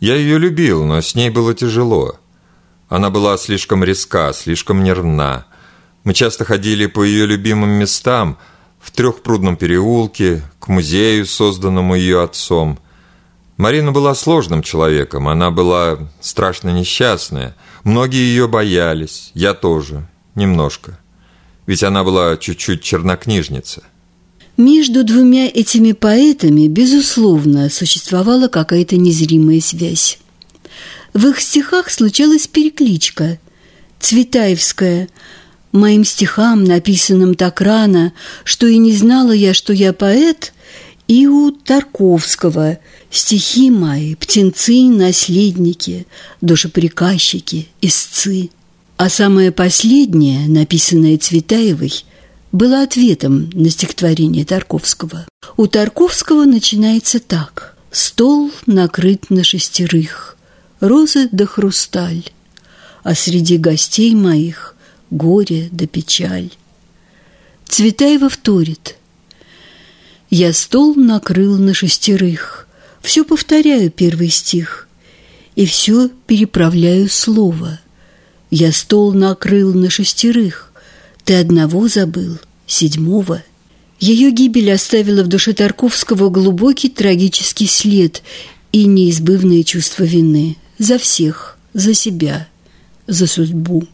Я 0.00 0.16
ее 0.16 0.36
любил, 0.38 0.84
но 0.84 1.00
с 1.00 1.14
ней 1.14 1.30
было 1.30 1.54
тяжело. 1.54 2.16
Она 2.88 3.08
была 3.08 3.36
слишком 3.36 3.84
резка, 3.84 4.32
слишком 4.32 4.82
нервна. 4.82 5.46
Мы 6.02 6.12
часто 6.12 6.44
ходили 6.44 6.86
по 6.86 7.04
ее 7.04 7.24
любимым 7.24 7.70
местам, 7.70 8.36
в 8.80 8.90
Трехпрудном 8.90 9.56
переулке, 9.56 10.42
к 10.58 10.66
музею, 10.66 11.24
созданному 11.24 11.94
ее 11.94 12.24
отцом– 12.24 12.80
Марина 13.58 13.90
была 13.90 14.14
сложным 14.14 14.62
человеком, 14.62 15.26
она 15.26 15.50
была 15.50 15.98
страшно 16.20 16.68
несчастная. 16.68 17.56
Многие 17.82 18.20
ее 18.20 18.46
боялись, 18.46 19.32
я 19.34 19.52
тоже, 19.52 20.06
немножко. 20.36 20.98
Ведь 21.66 21.82
она 21.82 22.04
была 22.04 22.36
чуть-чуть 22.36 22.82
чернокнижница. 22.82 23.82
Между 24.56 25.02
двумя 25.02 25.48
этими 25.48 25.90
поэтами, 25.90 26.68
безусловно, 26.68 27.68
существовала 27.68 28.46
какая-то 28.46 28.96
незримая 28.96 29.60
связь. 29.60 30.20
В 31.12 31.26
их 31.26 31.40
стихах 31.40 31.90
случалась 31.90 32.46
перекличка. 32.46 33.40
Цветаевская 33.98 35.08
«Моим 35.72 36.04
стихам, 36.04 36.62
написанным 36.62 37.34
так 37.34 37.60
рано, 37.60 38.12
что 38.44 38.68
и 38.68 38.78
не 38.78 38.92
знала 38.92 39.32
я, 39.32 39.52
что 39.52 39.72
я 39.72 39.92
поэт», 39.92 40.52
и 41.08 41.26
у 41.26 41.50
Тарковского– 41.50 42.78
Стихи 43.10 43.70
мои, 43.70 44.14
птенцы, 44.14 44.84
наследники, 44.84 46.06
душеприказчики, 46.40 47.68
истцы. 47.80 48.50
А 48.96 49.08
самое 49.08 49.50
последнее, 49.50 50.46
написанное 50.48 51.16
Цветаевой, 51.16 52.04
было 52.52 52.82
ответом 52.82 53.50
на 53.54 53.70
стихотворение 53.70 54.44
Тарковского. 54.44 55.26
У 55.56 55.66
Тарковского 55.66 56.44
начинается 56.44 57.20
так. 57.20 57.76
«Стол 57.90 58.50
накрыт 58.66 59.30
на 59.30 59.42
шестерых, 59.42 60.36
розы 60.78 61.30
да 61.32 61.46
хрусталь, 61.46 62.24
а 63.02 63.14
среди 63.14 63.56
гостей 63.56 64.14
моих 64.14 64.76
горе 65.10 65.70
да 65.72 65.86
печаль». 65.86 66.50
Цветаева 67.66 68.28
вторит. 68.28 68.97
«Я 70.30 70.52
стол 70.52 70.94
накрыл 70.94 71.56
на 71.56 71.74
шестерых, 71.74 72.68
все 73.00 73.24
повторяю 73.24 73.90
первый 73.90 74.28
стих 74.28 74.88
и 75.56 75.66
все 75.66 76.08
переправляю 76.26 77.08
слово. 77.08 77.80
Я 78.50 78.70
стол 78.72 79.12
накрыл 79.12 79.74
на 79.74 79.90
шестерых, 79.90 80.72
ты 81.24 81.34
одного 81.34 81.88
забыл, 81.88 82.38
седьмого. 82.66 83.42
Ее 83.98 84.30
гибель 84.30 84.70
оставила 84.70 85.22
в 85.22 85.26
душе 85.26 85.52
Тарковского 85.52 86.30
глубокий 86.30 86.88
трагический 86.88 87.66
след 87.66 88.22
и 88.70 88.84
неизбывное 88.84 89.64
чувство 89.64 90.04
вины 90.04 90.56
за 90.78 90.98
всех, 90.98 91.58
за 91.74 91.94
себя, 91.94 92.46
за 93.06 93.26
судьбу. 93.26 93.86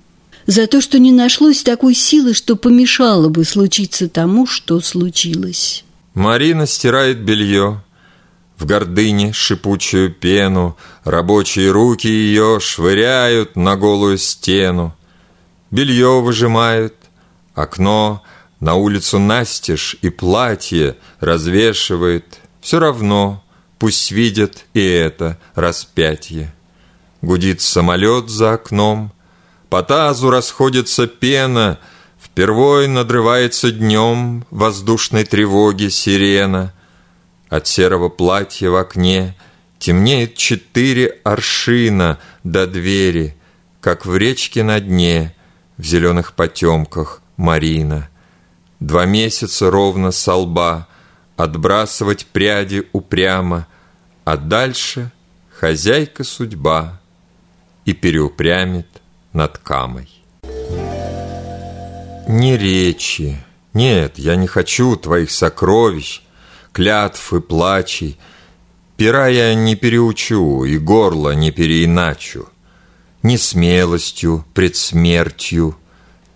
За 0.46 0.66
то, 0.66 0.80
что 0.82 0.98
не 0.98 1.12
нашлось 1.12 1.62
такой 1.62 1.94
силы, 1.94 2.34
что 2.34 2.56
помешало 2.56 3.30
бы 3.30 3.44
случиться 3.44 4.08
тому, 4.08 4.46
что 4.46 4.80
случилось. 4.80 5.83
Марина 6.14 6.66
стирает 6.66 7.20
белье, 7.20 7.82
в 8.56 8.66
гордыне 8.66 9.32
шипучую 9.32 10.12
пену, 10.12 10.76
Рабочие 11.02 11.70
руки 11.70 12.06
ее 12.06 12.60
швыряют 12.60 13.56
на 13.56 13.76
голую 13.76 14.16
стену. 14.16 14.96
Белье 15.70 16.22
выжимают, 16.22 16.94
окно 17.54 18.22
на 18.58 18.74
улицу 18.74 19.18
настежь 19.18 19.96
и 20.00 20.08
платье 20.08 20.96
развешивает. 21.20 22.40
Все 22.62 22.78
равно 22.78 23.44
пусть 23.78 24.12
видят 24.12 24.64
и 24.72 24.80
это 24.80 25.38
распятие. 25.54 26.54
Гудит 27.20 27.60
самолет 27.60 28.30
за 28.30 28.54
окном, 28.54 29.12
по 29.68 29.82
тазу 29.82 30.30
расходится 30.30 31.06
пена, 31.06 31.78
Впервой 32.34 32.88
надрывается 32.88 33.70
днем 33.70 34.44
воздушной 34.50 35.22
тревоги 35.22 35.88
сирена— 35.88 36.74
от 37.48 37.68
серого 37.68 38.08
платья 38.08 38.70
в 38.70 38.74
окне 38.74 39.36
Темнеет 39.78 40.34
четыре 40.34 41.20
аршина 41.22 42.18
до 42.42 42.66
двери, 42.66 43.36
Как 43.80 44.04
в 44.04 44.16
речке 44.16 44.64
на 44.64 44.80
дне, 44.80 45.32
В 45.76 45.84
зеленых 45.84 46.32
потемках 46.32 47.22
Марина. 47.36 48.08
Два 48.80 49.04
месяца 49.06 49.70
ровно 49.70 50.10
со 50.10 50.34
лба 50.34 50.88
Отбрасывать 51.36 52.26
пряди 52.26 52.88
упрямо, 52.92 53.68
А 54.24 54.36
дальше 54.36 55.12
хозяйка 55.56 56.24
судьба 56.24 57.00
И 57.84 57.92
переупрямит 57.92 58.88
над 59.32 59.58
камой. 59.58 60.08
Не 62.26 62.56
речи, 62.56 63.36
нет, 63.74 64.18
я 64.18 64.36
не 64.36 64.46
хочу 64.46 64.96
твоих 64.96 65.30
сокровищ, 65.30 66.22
клятв 66.72 67.34
и 67.34 67.40
плачей. 67.40 68.18
Пера 68.96 69.28
я 69.28 69.54
не 69.54 69.74
переучу 69.74 70.64
и 70.64 70.78
горло 70.78 71.34
не 71.34 71.50
переиначу. 71.50 72.48
Ни 73.22 73.36
смелостью 73.36 74.44
пред 74.54 74.76
смертью 74.76 75.76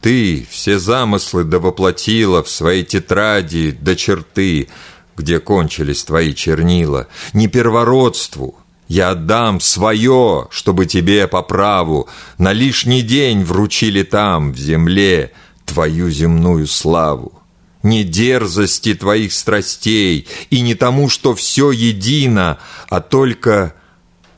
Ты 0.00 0.46
все 0.50 0.78
замыслы 0.78 1.44
да 1.44 1.58
воплотила 1.58 2.42
В 2.42 2.48
своей 2.48 2.82
тетради 2.82 3.72
до 3.72 3.94
черты, 3.94 4.68
Где 5.16 5.38
кончились 5.38 6.04
твои 6.04 6.34
чернила. 6.34 7.06
Не 7.32 7.46
первородству 7.46 8.56
я 8.88 9.10
отдам 9.10 9.60
свое, 9.60 10.48
чтобы 10.50 10.86
тебе 10.86 11.28
по 11.28 11.42
праву 11.42 12.08
На 12.38 12.52
лишний 12.52 13.02
день 13.02 13.44
вручили 13.44 14.02
там, 14.02 14.52
в 14.52 14.58
земле, 14.58 15.32
Твою 15.68 16.10
земную 16.10 16.66
славу 16.66 17.38
не 17.82 18.04
дерзости 18.04 18.94
твоих 18.94 19.32
страстей 19.32 20.26
и 20.50 20.60
не 20.60 20.74
тому, 20.74 21.08
что 21.08 21.34
все 21.34 21.70
едино, 21.70 22.58
а 22.88 23.00
только 23.00 23.74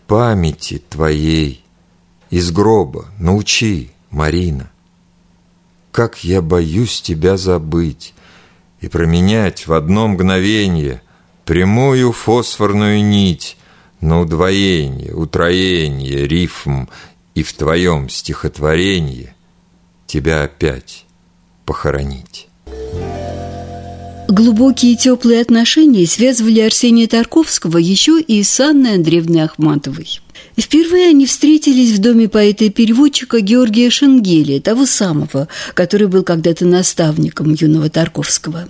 памяти 0.07 0.83
твоей. 0.89 1.65
Из 2.31 2.51
гроба 2.53 3.07
научи, 3.19 3.91
Марина. 4.11 4.71
Как 5.91 6.23
я 6.23 6.43
боюсь 6.43 7.01
тебя 7.01 7.37
забыть 7.37 8.15
и 8.81 8.89
променять 8.89 9.67
в 9.67 9.73
одно 9.73 10.09
мгновение 10.09 11.03
прямую 11.45 12.13
фосфорную 12.13 13.05
нить 13.05 13.57
на 14.01 14.21
удвоение, 14.21 15.13
утроение, 15.13 16.29
рифм 16.29 16.89
и 17.35 17.43
в 17.43 17.53
твоем 17.53 18.09
стихотворении 18.09 19.35
тебя 20.07 20.45
опять 20.45 21.07
похоронить. 21.71 22.49
Глубокие 24.27 24.97
теплые 24.97 25.41
отношения 25.41 26.05
связывали 26.05 26.59
Арсения 26.59 27.07
Тарковского 27.07 27.79
еще 27.79 28.21
и 28.21 28.43
с 28.43 28.59
Анной 28.59 28.95
Андреевной 28.97 29.45
Ахматовой. 29.45 30.21
Впервые 30.59 31.11
они 31.11 31.27
встретились 31.27 31.93
в 31.93 32.01
доме 32.01 32.29
поэта 32.29 32.65
и 32.65 32.71
переводчика 32.71 33.39
Георгия 33.39 33.89
Шенгели, 33.89 34.59
того 34.59 34.85
самого, 34.85 35.47
который 35.75 36.09
был 36.09 36.25
когда-то 36.25 36.65
наставником 36.65 37.55
юного 37.55 37.89
Тарковского. 37.89 38.67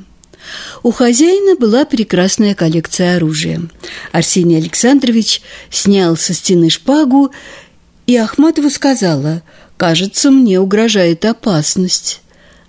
У 0.83 0.91
хозяина 0.91 1.57
была 1.57 1.87
прекрасная 1.87 2.55
коллекция 2.55 3.17
оружия. 3.17 3.63
Арсений 4.13 4.59
Александрович 4.59 5.41
снял 5.71 6.19
со 6.19 6.35
стены 6.35 6.69
шпагу, 6.69 7.31
и 8.07 8.15
Ахматова 8.19 8.69
сказала 8.69 9.43
«Кажется, 9.79 10.31
мне 10.31 10.61
угрожает 10.61 11.25
опасность». 11.25 12.21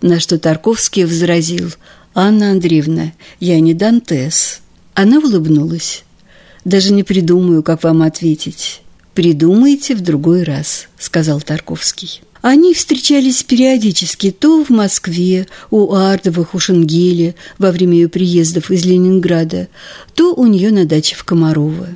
На 0.02 0.20
что 0.20 0.39
Тарковский 0.39 1.06
возразил 1.06 1.72
«Анна 2.14 2.52
Андреевна, 2.52 3.14
я 3.39 3.60
не 3.60 3.74
Дантес». 3.74 4.62
Она 4.93 5.20
улыбнулась. 5.20 6.04
«Даже 6.66 6.91
не 6.91 7.04
придумаю, 7.04 7.64
как 7.64 7.84
вам 7.84 8.02
ответить». 8.02 8.82
«Придумайте 9.14 9.95
в 9.95 10.02
другой 10.02 10.43
раз»,— 10.43 10.88
сказал 10.97 11.41
Тарковский. 11.41 12.22
Они 12.41 12.74
встречались 12.74 13.43
периодически 13.43 14.32
то 14.32 14.64
в 14.64 14.70
Москве, 14.70 15.47
у 15.70 15.93
Ардовых, 15.93 16.56
у 16.56 16.60
Шенгеле 16.60 17.36
во 17.60 17.72
время 17.72 17.93
ее 17.93 18.10
приездов 18.10 18.72
из 18.72 18.84
Ленинграда, 18.84 19.68
то 20.16 20.34
у 20.34 20.47
нее 20.47 20.72
на 20.72 20.86
даче 20.86 21.16
в 21.16 21.24
Комарово. 21.24 21.89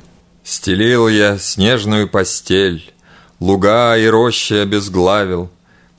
Стелил 0.44 1.08
я 1.08 1.38
снежную 1.38 2.08
постель, 2.08 2.92
Луга 3.40 3.96
и 3.96 4.06
рощи 4.06 4.52
обезглавил, 4.52 5.50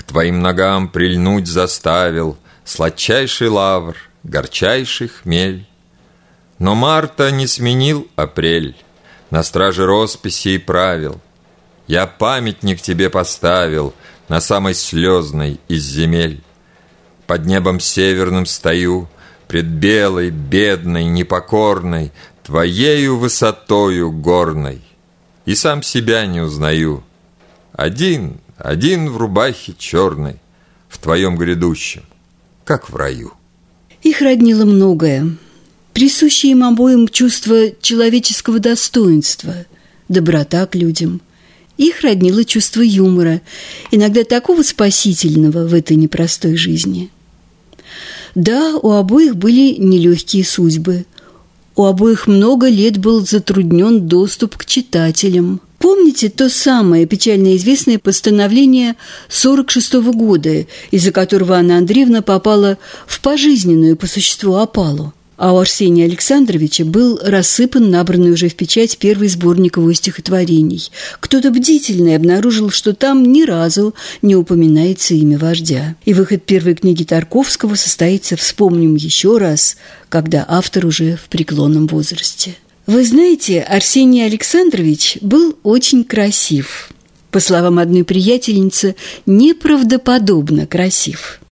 твоим 0.08 0.42
ногам 0.42 0.88
прильнуть 0.88 1.48
заставил 1.48 2.38
Сладчайший 2.64 3.48
лавр, 3.48 3.96
горчайший 4.24 5.08
хмель. 5.08 5.66
Но 6.60 6.76
марта 6.76 7.32
не 7.32 7.48
сменил 7.48 8.08
апрель 8.16 8.76
На 9.30 9.44
страже 9.44 9.86
росписи 9.86 10.50
и 10.50 10.58
правил. 10.58 11.22
Я 11.88 12.08
памятник 12.08 12.82
тебе 12.82 13.10
поставил 13.10 13.94
На 14.28 14.42
самой 14.42 14.74
слезной 14.74 15.60
из 15.68 15.84
земель. 15.84 16.42
Под 17.28 17.46
небом 17.46 17.80
северным 17.80 18.46
стою, 18.46 19.08
Пред 19.48 19.66
белой, 19.66 20.30
бедной, 20.30 21.06
непокорной, 21.06 22.12
Твоею 22.44 23.18
высотою 23.18 24.12
горной, 24.12 24.82
И 25.46 25.56
сам 25.56 25.84
себя 25.84 26.26
не 26.26 26.42
узнаю. 26.42 27.04
Один, 27.72 28.42
один 28.58 29.10
в 29.10 29.18
рубахе 29.18 29.74
черной, 29.78 30.38
В 30.90 31.00
твоем 31.00 31.36
грядущем, 31.36 32.04
как 32.64 32.90
в 32.90 32.96
раю. 32.96 33.34
Их 34.04 34.22
роднило 34.22 34.64
многое. 34.64 35.36
Присущее 35.94 36.54
им 36.54 36.64
обоим 36.64 37.10
чувство 37.10 37.72
человеческого 37.82 38.60
достоинства, 38.60 39.54
доброта 40.08 40.66
к 40.66 40.76
людям. 40.76 41.22
Их 41.78 42.02
роднило 42.02 42.46
чувство 42.46 42.82
юмора, 42.82 43.42
иногда 43.92 44.24
такого 44.24 44.64
спасительного 44.64 45.68
в 45.68 45.74
этой 45.74 45.98
непростой 45.98 46.56
жизни. 46.56 47.10
Да, 48.34 48.78
у 48.78 48.92
обоих 48.92 49.36
были 49.36 49.76
нелегкие 49.78 50.46
судьбы– 50.46 51.06
у 51.78 51.86
обоих 51.86 52.26
много 52.26 52.70
лет 52.70 52.98
был 52.98 53.24
затруднен 53.24 54.08
доступ 54.08 54.58
к 54.58 54.66
читателям. 54.66 55.62
Помните 55.80 56.30
то 56.30 56.50
самое 56.50 57.06
печально 57.06 57.56
известное 57.56 58.00
постановление 58.00 58.96
46 59.30 59.96
-го 59.96 60.12
года, 60.12 60.66
из-за 60.92 61.12
которого 61.12 61.56
Анна 61.56 61.78
Андреевна 61.78 62.22
попала 62.22 62.78
в 63.06 63.22
пожизненную 63.22 63.96
по 63.96 64.08
существу 64.08 64.56
опалу? 64.56 65.14
а 65.38 65.54
у 65.54 65.60
Арсения 65.60 66.06
Александровича 66.06 66.84
был 66.84 67.20
рассыпан 67.24 67.90
набранный 67.90 68.32
уже 68.32 68.50
в 68.50 68.56
печать 68.56 68.98
первый 68.98 69.30
сборник 69.30 69.78
его 69.78 69.94
стихотворений. 69.94 70.90
Кто-то 71.20 71.52
бдительный 71.52 72.16
обнаружил, 72.16 72.72
что 72.72 72.94
там 72.94 73.24
ни 73.32 73.44
разу 73.44 73.94
не 74.22 74.36
упоминается 74.36 75.14
имя 75.14 75.38
вождя. 75.38 75.96
И 76.06 76.14
выход 76.14 76.44
первой 76.44 76.74
книги 76.74 77.04
Тарковского 77.04 77.76
состоится, 77.76 78.36
вспомним 78.36 78.96
еще 78.96 79.38
раз, 79.38 79.78
когда 80.10 80.44
автор 80.48 80.88
уже 80.88 81.18
в 81.18 81.30
преклонном 81.30 81.86
возрасте. 81.88 82.56
Вы 82.88 83.06
знаете, 83.06 83.62
Арсений 83.62 84.26
Александрович 84.26 85.18
был 85.22 85.58
очень 85.64 86.04
красив. 86.04 86.90
По 87.30 87.40
словам 87.40 87.80
одной 87.80 88.04
приятельницы, 88.04 88.96
неправдоподобно 89.26 90.66
красив– 90.66 91.40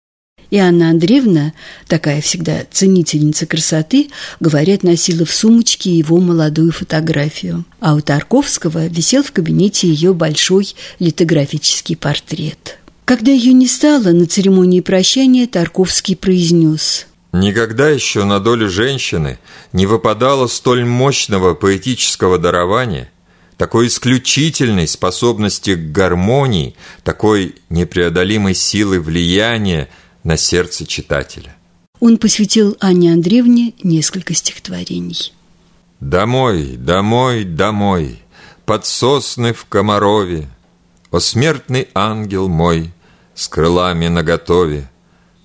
и 0.53 0.57
Анна 0.59 0.91
Андреевна, 0.91 1.51
такая 1.87 2.21
всегда 2.21 2.67
ценительница 2.69 3.47
красоты, 3.47 4.09
говорят, 4.39 4.83
носила 4.83 5.25
в 5.25 5.33
сумочке 5.33 5.89
его 5.89 6.19
молодую 6.19 6.71
фотографию. 6.71 7.65
А 7.79 7.95
у 7.95 8.01
Тарковского 8.01 8.85
висел 8.85 9.23
в 9.23 9.31
кабинете 9.31 9.87
ее 9.87 10.13
большой 10.13 10.75
литографический 10.99 11.97
портрет. 11.97 12.77
Когда 13.03 13.31
ее 13.31 13.51
не 13.51 13.65
стало, 13.65 14.11
на 14.11 14.27
церемонии 14.27 14.81
прощания 14.81 15.47
Тарковский 15.47 16.15
произнес 16.15 17.07
Никогда 17.33 17.89
еще 17.89 18.25
на 18.25 18.39
долю 18.39 18.69
женщины 18.69 19.39
не 19.73 19.87
выпадало 19.87 20.45
столь 20.45 20.85
мощного 20.85 21.55
поэтического 21.55 22.37
дарования, 22.37 23.09
такой 23.57 23.87
исключительной 23.87 24.87
способности 24.87 25.73
к 25.73 25.91
гармонии, 25.91 26.75
такой 27.03 27.55
непреодолимой 27.69 28.53
силы 28.53 28.99
влияния 28.99 29.89
на 30.23 30.37
сердце 30.37 30.85
читателя. 30.85 31.55
Он 31.99 32.19
посвятил 32.19 32.77
Анне 32.79 33.11
Андреевне 33.11 33.73
несколько 33.81 34.35
стихотворений. 34.35 35.33
«Домой, 35.99 36.75
домой, 36.77 37.45
домой, 37.45 38.19
под 38.65 38.85
сосны 38.85 39.53
в 39.53 39.65
Комарове, 39.65 40.47
О 41.09 41.19
смертный 41.19 41.87
ангел 41.95 42.47
мой, 42.47 42.91
с 43.33 43.47
крылами 43.47 44.07
наготове, 44.07 44.87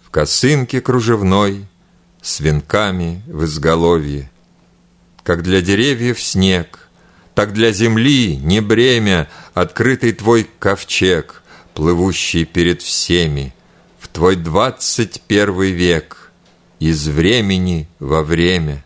В 0.03 0.11
косынке 0.11 0.81
кружевной, 0.81 1.68
с 2.29 2.41
венками 2.41 3.23
в 3.27 3.45
изголовье. 3.45 4.31
Как 5.23 5.43
для 5.43 5.63
деревьев 5.63 6.21
снег, 6.23 6.89
так 7.35 7.55
для 7.55 7.73
земли 7.73 8.37
не 8.37 8.61
бремя 8.61 9.29
Открытый 9.55 10.13
твой 10.13 10.49
ковчег, 10.59 11.43
плывущий 11.75 12.45
перед 12.45 12.83
всеми, 12.83 13.55
твой 14.13 14.37
двадцать 14.37 15.23
первый 15.23 15.71
век 15.71 16.31
Из 16.81 17.09
времени 17.09 17.89
во 17.99 18.23
время. 18.23 18.85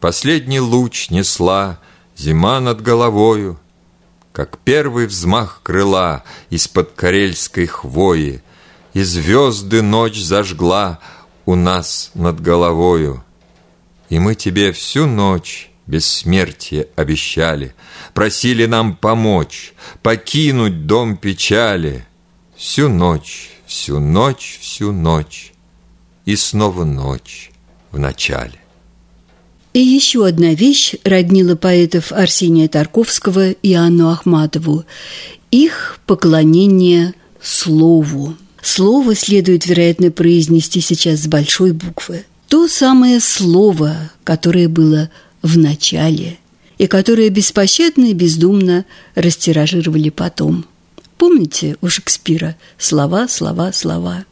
Последний 0.00 0.60
луч 0.60 1.10
несла 1.10 1.78
Зима 2.16 2.60
над 2.60 2.80
головою, 2.80 3.60
Как 4.32 4.56
первый 4.58 5.06
взмах 5.06 5.60
крыла 5.62 6.24
Из-под 6.48 6.92
карельской 6.92 7.66
хвои, 7.66 8.42
И 8.94 9.02
звезды 9.02 9.82
ночь 9.82 10.18
зажгла 10.18 10.98
У 11.48 11.54
нас 11.56 12.10
над 12.14 12.40
головою. 12.48 13.22
И 14.10 14.18
мы 14.18 14.34
тебе 14.34 14.70
всю 14.72 15.06
ночь 15.06 15.70
бессмертие 15.86 16.88
обещали, 16.96 17.74
Просили 18.12 18.66
нам 18.66 18.96
помочь, 18.96 19.72
покинуть 20.02 20.86
дом 20.86 21.16
печали. 21.16 22.04
Всю 22.54 22.88
ночь 22.88 23.50
Всю 23.68 23.98
ночь, 24.00 24.58
всю 24.62 24.92
ночь, 24.92 25.52
и 26.24 26.36
снова 26.36 26.84
ночь 26.84 27.50
в 27.92 27.98
начале. 27.98 28.58
И 29.74 29.80
еще 29.80 30.26
одна 30.26 30.54
вещь 30.54 30.94
роднила 31.04 31.54
поэтов 31.54 32.10
Арсения 32.10 32.66
Тарковского 32.68 33.50
и 33.50 33.74
Анну 33.74 34.08
Ахматову– 34.08 34.84
их 35.50 36.00
поклонение 36.06 37.12
слову. 37.42 38.36
Слово 38.62 39.14
следует, 39.14 39.66
вероятно, 39.66 40.10
произнести 40.10 40.80
сейчас 40.80 41.20
с 41.20 41.26
большой 41.26 41.72
буквы. 41.72 42.24
То 42.48 42.68
самое 42.68 43.20
слово, 43.20 44.10
которое 44.24 44.68
было 44.68 45.10
в 45.42 45.56
начале 45.58 46.38
и 46.78 46.86
которое 46.86 47.28
беспощадно 47.28 48.06
и 48.06 48.14
бездумно 48.14 48.84
растиражировали 49.14 50.10
потом– 50.10 50.64
Помните 51.18 51.76
у 51.80 51.88
Шекспира 51.88 52.54
«слова, 52.78 53.26
слова, 53.26 53.72
слова»? 53.72 54.24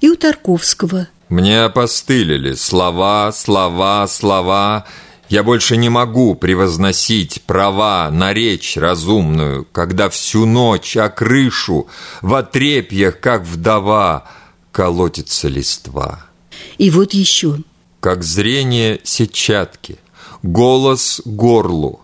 И 0.00 0.08
у 0.08 0.14
Тарковского. 0.14 1.08
Мне 1.28 1.62
опостылили 1.62 2.54
слова, 2.54 3.32
слова, 3.32 4.06
слова. 4.06 4.86
Я 5.28 5.42
больше 5.42 5.76
не 5.76 5.88
могу 5.88 6.34
превозносить 6.34 7.42
права 7.42 8.10
на 8.10 8.32
речь 8.32 8.76
разумную, 8.76 9.66
когда 9.72 10.08
всю 10.08 10.46
ночь 10.46 10.96
о 10.96 11.08
крышу 11.10 11.86
в 12.22 12.34
отрепьях, 12.34 13.20
как 13.20 13.42
вдова, 13.42 14.24
колотится 14.72 15.48
листва. 15.48 16.24
И 16.78 16.90
вот 16.90 17.12
еще. 17.12 17.58
Как 18.00 18.22
зрение 18.22 19.00
сетчатки, 19.04 19.98
голос 20.42 21.20
горлу, 21.24 22.00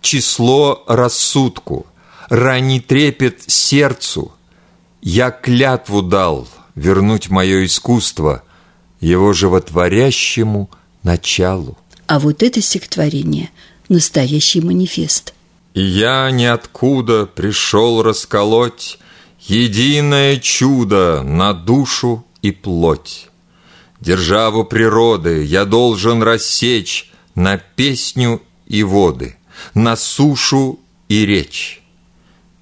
число 0.00 0.84
рассудку– 0.86 1.86
ранний 2.28 2.80
трепет 2.80 3.42
сердцу. 3.46 4.32
Я 5.00 5.30
клятву 5.30 6.02
дал 6.02 6.48
вернуть 6.74 7.28
мое 7.30 7.64
искусство 7.64 8.42
его 9.00 9.32
животворящему 9.32 10.70
началу. 11.02 11.78
А 12.08 12.18
вот 12.18 12.42
это 12.42 12.60
стихотворение– 12.60 13.50
настоящий 13.88 14.60
манифест. 14.60 15.34
И 15.74 15.82
я 15.82 16.30
ниоткуда 16.30 17.26
пришел 17.26 18.02
расколоть 18.02 18.98
Единое 19.40 20.38
чудо 20.38 21.22
на 21.22 21.54
душу 21.54 22.26
и 22.42 22.50
плоть. 22.50 23.28
Державу 24.00 24.64
природы 24.64 25.44
я 25.44 25.64
должен 25.64 26.22
рассечь 26.22 27.12
На 27.34 27.56
песню 27.56 28.42
и 28.66 28.82
воды, 28.82 29.36
на 29.74 29.94
сушу 29.94 30.80
и 31.08 31.24
речь 31.24 31.78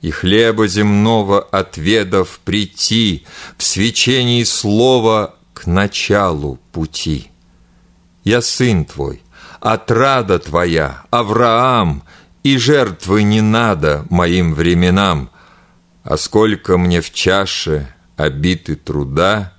и 0.03 0.11
хлеба 0.11 0.68
земного 0.68 1.40
отведав 1.40 2.38
прийти 2.44 3.24
в 3.57 3.64
свечении 3.64 4.44
слова 4.44 5.34
к 5.53 5.66
началу 5.66 6.61
пути. 6.70 7.30
я 8.22 8.40
сын 8.40 8.84
твой, 8.84 9.22
отрада 9.61 10.38
твоя, 10.38 11.02
Авраам, 11.11 12.02
и 12.42 12.59
жертвы 12.59 13.22
не 13.24 13.40
надо 13.40 14.07
моим 14.09 14.54
временам, 14.54 15.30
а 16.04 16.16
сколько 16.16 16.78
мне 16.78 17.00
в 17.00 17.12
чаше 17.12 17.88
обиты 18.16 18.76
труда, 18.76 19.52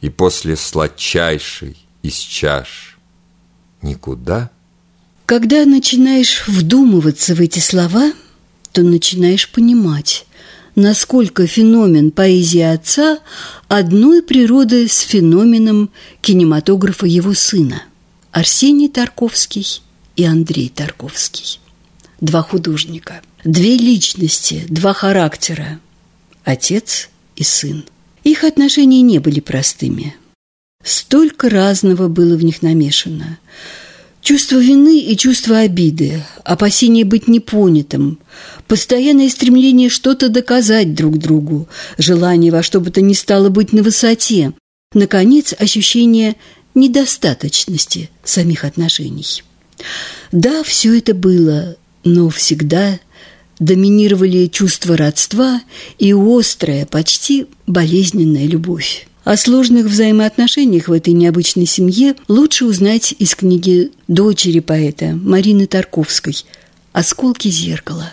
и 0.00 0.10
после 0.10 0.56
сладчайшей 0.56 1.76
из 2.02 2.14
чаш 2.14 2.98
никуда. 3.82 4.50
Когда 5.26 5.64
начинаешь 5.66 6.46
вдумываться 6.46 7.34
в 7.34 7.40
эти 7.40 7.58
слова, 7.58 8.12
то 8.72 8.82
начинаешь 8.82 9.50
понимать, 9.50 10.26
насколько 10.74 11.46
феномен 11.46 12.10
поэзии 12.10 12.60
отца 12.60 13.18
одной 13.68 14.22
природы 14.22 14.88
с 14.88 15.00
феноменом 15.00 15.90
кинематографа 16.20 17.06
его 17.06 17.34
сына 17.34 17.82
Арсений 18.32 18.88
Тарковский 18.88 19.82
и 20.16 20.24
Андрей 20.24 20.68
Тарковский. 20.68 21.60
Два 22.20 22.42
художника, 22.42 23.20
две 23.44 23.76
личности, 23.76 24.64
два 24.68 24.92
характера– 24.92 25.80
отец 26.44 27.10
и 27.36 27.44
сын. 27.44 27.84
Их 28.24 28.44
отношения 28.44 29.02
не 29.02 29.18
были 29.18 29.40
простыми. 29.40 30.16
Столько 30.82 31.48
разного 31.48 32.08
было 32.08 32.36
в 32.36 32.44
них 32.44 32.62
намешано– 32.62 33.38
Чувство 34.20 34.58
вины 34.58 35.00
и 35.00 35.16
чувство 35.16 35.60
обиды, 35.60 36.22
опасение 36.44 37.04
быть 37.04 37.28
непонятым, 37.28 38.18
постоянное 38.66 39.30
стремление 39.30 39.88
что-то 39.88 40.28
доказать 40.28 40.94
друг 40.94 41.18
другу, 41.18 41.68
желание 41.96 42.52
во 42.52 42.62
что 42.62 42.80
бы 42.80 42.90
то 42.90 43.00
ни 43.00 43.14
стало 43.14 43.48
быть 43.48 43.72
на 43.72 43.82
высоте, 43.82 44.52
наконец, 44.92 45.54
ощущение 45.58 46.36
недостаточности 46.78 48.10
самих 48.24 48.64
отношений. 48.64 49.42
Да, 50.32 50.62
все 50.62 50.98
это 50.98 51.14
было, 51.14 51.76
но 52.04 52.28
всегда 52.30 52.98
доминировали 53.58 54.46
чувство 54.46 54.96
родства 54.96 55.60
и 55.98 56.12
острая, 56.12 56.86
почти 56.86 57.46
болезненная 57.66 58.46
любовь. 58.46 59.08
О 59.24 59.36
сложных 59.36 59.86
взаимоотношениях 59.86 60.88
в 60.88 60.92
этой 60.92 61.12
необычной 61.12 61.66
семье 61.66 62.14
лучше 62.28 62.64
узнать 62.64 63.14
из 63.18 63.34
книги 63.34 63.90
дочери 64.06 64.60
поэта 64.60 65.08
Марины 65.08 65.66
Тарковской 65.66 66.36
«Осколки 66.92 67.48
зеркала». 67.48 68.12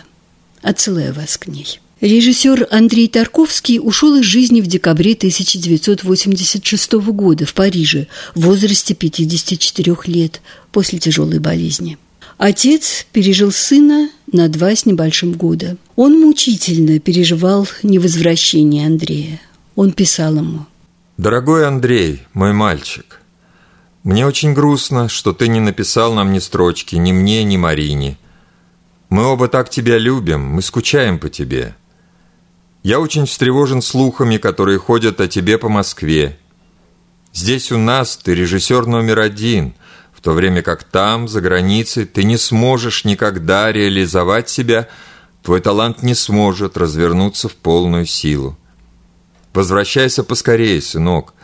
Отсылаю 0.60 1.14
вас 1.14 1.38
к 1.38 1.46
ней. 1.46 1.80
Режиссер 2.00 2.68
Андрей 2.70 3.08
Тарковский 3.08 3.78
ушел 3.80 4.16
из 4.16 4.24
жизни 4.24 4.60
в 4.60 4.66
декабре 4.66 5.14
1986 5.14 6.92
года 6.92 7.46
в 7.46 7.54
Париже 7.54 8.06
в 8.34 8.42
возрасте 8.42 8.94
54 8.94 9.96
лет 10.06 10.42
после 10.72 10.98
тяжелой 10.98 11.38
болезни. 11.38 11.98
Отец 12.38 13.06
пережил 13.12 13.50
сына 13.50 14.10
на 14.30 14.48
два 14.48 14.76
с 14.76 14.84
небольшим 14.84 15.32
года. 15.32 15.78
Он 15.96 16.20
мучительно 16.20 16.98
переживал 16.98 17.66
невозвращение 17.82 18.86
Андрея. 18.86 19.40
Он 19.74 19.92
писал 19.92 20.36
ему– 20.36 20.66
Дорогой 21.16 21.66
Андрей, 21.66 22.24
мой 22.34 22.52
мальчик, 22.52 23.22
мне 24.04 24.26
очень 24.26 24.52
грустно, 24.52 25.08
что 25.08 25.32
ты 25.32 25.48
не 25.48 25.60
написал 25.60 26.12
нам 26.12 26.30
ни 26.30 26.40
строчки, 26.40 26.94
ни 26.96 27.10
мне, 27.12 27.42
ни 27.42 27.56
Марине. 27.56 28.18
Мы 29.08 29.24
оба 29.24 29.48
так 29.48 29.70
тебя 29.70 29.96
любим, 29.96 30.42
мы 30.42 30.60
скучаем 30.60 31.18
по 31.18 31.30
тебе. 31.30 31.74
Я 32.86 33.00
очень 33.00 33.26
встревожен 33.26 33.82
слухами, 33.82 34.36
которые 34.36 34.78
ходят 34.78 35.20
о 35.20 35.26
тебе 35.26 35.58
по 35.58 35.68
Москве. 35.68 36.38
Здесь 37.32 37.72
у 37.72 37.78
нас 37.78 38.16
ты 38.16 38.32
режиссер 38.32 38.86
номер 38.86 39.18
один, 39.18 39.74
в 40.14 40.20
то 40.20 40.30
время 40.30 40.62
как 40.62 40.84
там, 40.84 41.26
за 41.26 41.40
границей, 41.40 42.04
ты 42.04 42.22
не 42.22 42.36
сможешь 42.36 43.04
никогда 43.04 43.72
реализовать 43.72 44.48
себя, 44.48 44.86
твой 45.42 45.60
талант 45.60 46.04
не 46.04 46.14
сможет 46.14 46.76
развернуться 46.76 47.48
в 47.48 47.56
полную 47.56 48.06
силу. 48.06 48.56
Возвращайся 49.52 50.22
поскорее, 50.22 50.80
сынок. 50.80 51.34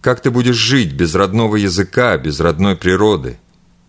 Как 0.00 0.22
ты 0.22 0.30
будешь 0.30 0.56
жить 0.56 0.94
без 0.94 1.14
родного 1.14 1.56
языка, 1.56 2.16
без 2.16 2.40
родной 2.40 2.74
природы? 2.74 3.38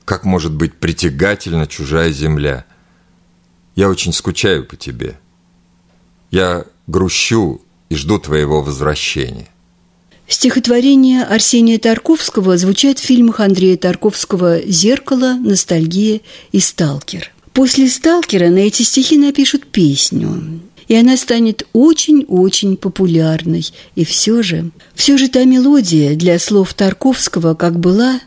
Как 0.03 0.25
может 0.25 0.53
быть 0.53 0.73
притягательна 0.73 1.67
чужая 1.67 2.11
земля? 2.11 2.65
Я 3.75 3.87
очень 3.87 4.11
скучаю 4.11 4.65
по 4.65 4.75
тебе. 4.75 5.17
Я 6.31 6.65
грущу 6.87 7.61
и 7.89 7.95
жду 7.95 8.19
твоего 8.19 8.61
возвращения. 8.61 9.49
Стихотворения 10.27 11.23
Арсения 11.23 11.77
Тарковского 11.77 12.57
звучат 12.57 12.99
в 12.99 13.03
фильмах 13.03 13.39
Андрея 13.39 13.77
Тарковского 13.77 14.61
«Зеркало», 14.61 15.33
«Ностальгия» 15.33 16.21
и 16.51 16.59
«Сталкер». 16.59 17.31
После 17.53 17.87
«Сталкера» 17.87 18.49
на 18.49 18.57
эти 18.57 18.81
стихи 18.81 19.17
напишут 19.17 19.67
песню 19.67 20.61
и 20.87 20.95
она 20.95 21.17
станет 21.17 21.67
очень-очень 21.73 22.77
популярной. 22.77 23.65
И 23.95 24.05
все 24.05 24.41
же, 24.41 24.71
все 24.93 25.17
же 25.17 25.29
та 25.29 25.43
мелодия 25.43 26.15
для 26.15 26.39
слов 26.39 26.73
Тарковского 26.73 27.55
как 27.55 27.79
была, 27.79 28.19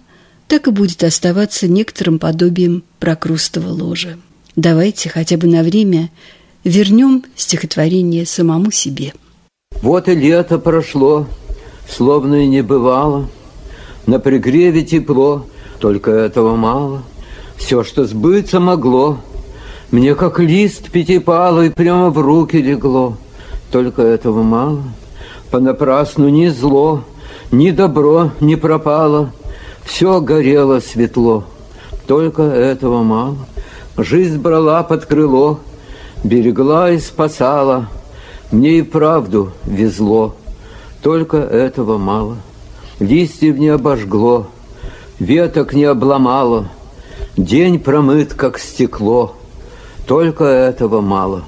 так 0.46 0.66
и 0.66 0.70
будет 0.70 1.04
оставаться 1.04 1.68
некоторым 1.68 2.18
подобием 2.18 2.82
прокрустого 2.98 3.68
ложа. 3.68 4.18
Давайте 4.56 5.08
хотя 5.08 5.36
бы 5.36 5.46
на 5.46 5.62
время 5.62 6.10
вернем 6.64 7.24
стихотворение 7.36 8.26
самому 8.26 8.70
себе. 8.70 9.12
Вот 9.82 10.08
и 10.08 10.14
лето 10.14 10.58
прошло, 10.58 11.26
словно 11.88 12.44
и 12.44 12.46
не 12.46 12.62
бывало, 12.62 13.28
На 14.06 14.18
пригреве 14.18 14.84
тепло, 14.84 15.46
только 15.80 16.10
этого 16.10 16.56
мало. 16.56 17.02
Все, 17.56 17.84
что 17.84 18.06
сбыться 18.06 18.58
могло, 18.58 19.18
мне 19.90 20.14
как 20.14 20.38
лист 20.38 20.90
пятипалый 20.90 21.70
прямо 21.70 22.10
в 22.10 22.18
руки 22.18 22.56
легло. 22.56 23.16
Только 23.70 24.02
этого 24.02 24.42
мало. 24.42 24.82
Понапрасну 25.50 26.28
ни 26.28 26.48
зло, 26.48 27.04
ни 27.50 27.70
добро 27.70 28.32
не 28.40 28.56
пропало. 28.56 29.32
Все 29.84 30.20
горело 30.20 30.80
светло. 30.80 31.44
Только 32.06 32.42
этого 32.42 33.02
мало. 33.02 33.36
Жизнь 33.96 34.38
брала 34.38 34.82
под 34.82 35.06
крыло, 35.06 35.60
берегла 36.24 36.90
и 36.90 36.98
спасала. 36.98 37.88
Мне 38.50 38.78
и 38.78 38.82
правду 38.82 39.52
везло. 39.64 40.34
Только 41.02 41.38
этого 41.38 41.98
мало. 41.98 42.36
Листьев 43.00 43.56
не 43.58 43.68
обожгло, 43.68 44.48
веток 45.18 45.72
не 45.72 45.84
обломало. 45.84 46.68
День 47.36 47.78
промыт, 47.78 48.34
как 48.34 48.58
стекло— 48.58 49.34
только 50.08 50.44
этого 50.44 51.02
мало. 51.02 51.44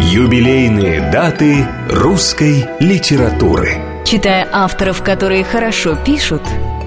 Юбилейные 0.00 1.12
даты 1.12 1.64
русской 1.88 2.66
литературы. 2.80 3.78
Читая 4.04 4.48
авторов, 4.52 5.02
которые 5.04 5.44
хорошо 5.44 5.96
пишут, 6.04 6.42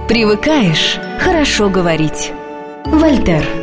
привыкаешь 0.10 1.00
хорошо 1.22 1.70
говорить. 1.70 2.34
Вольтер. 2.86 3.63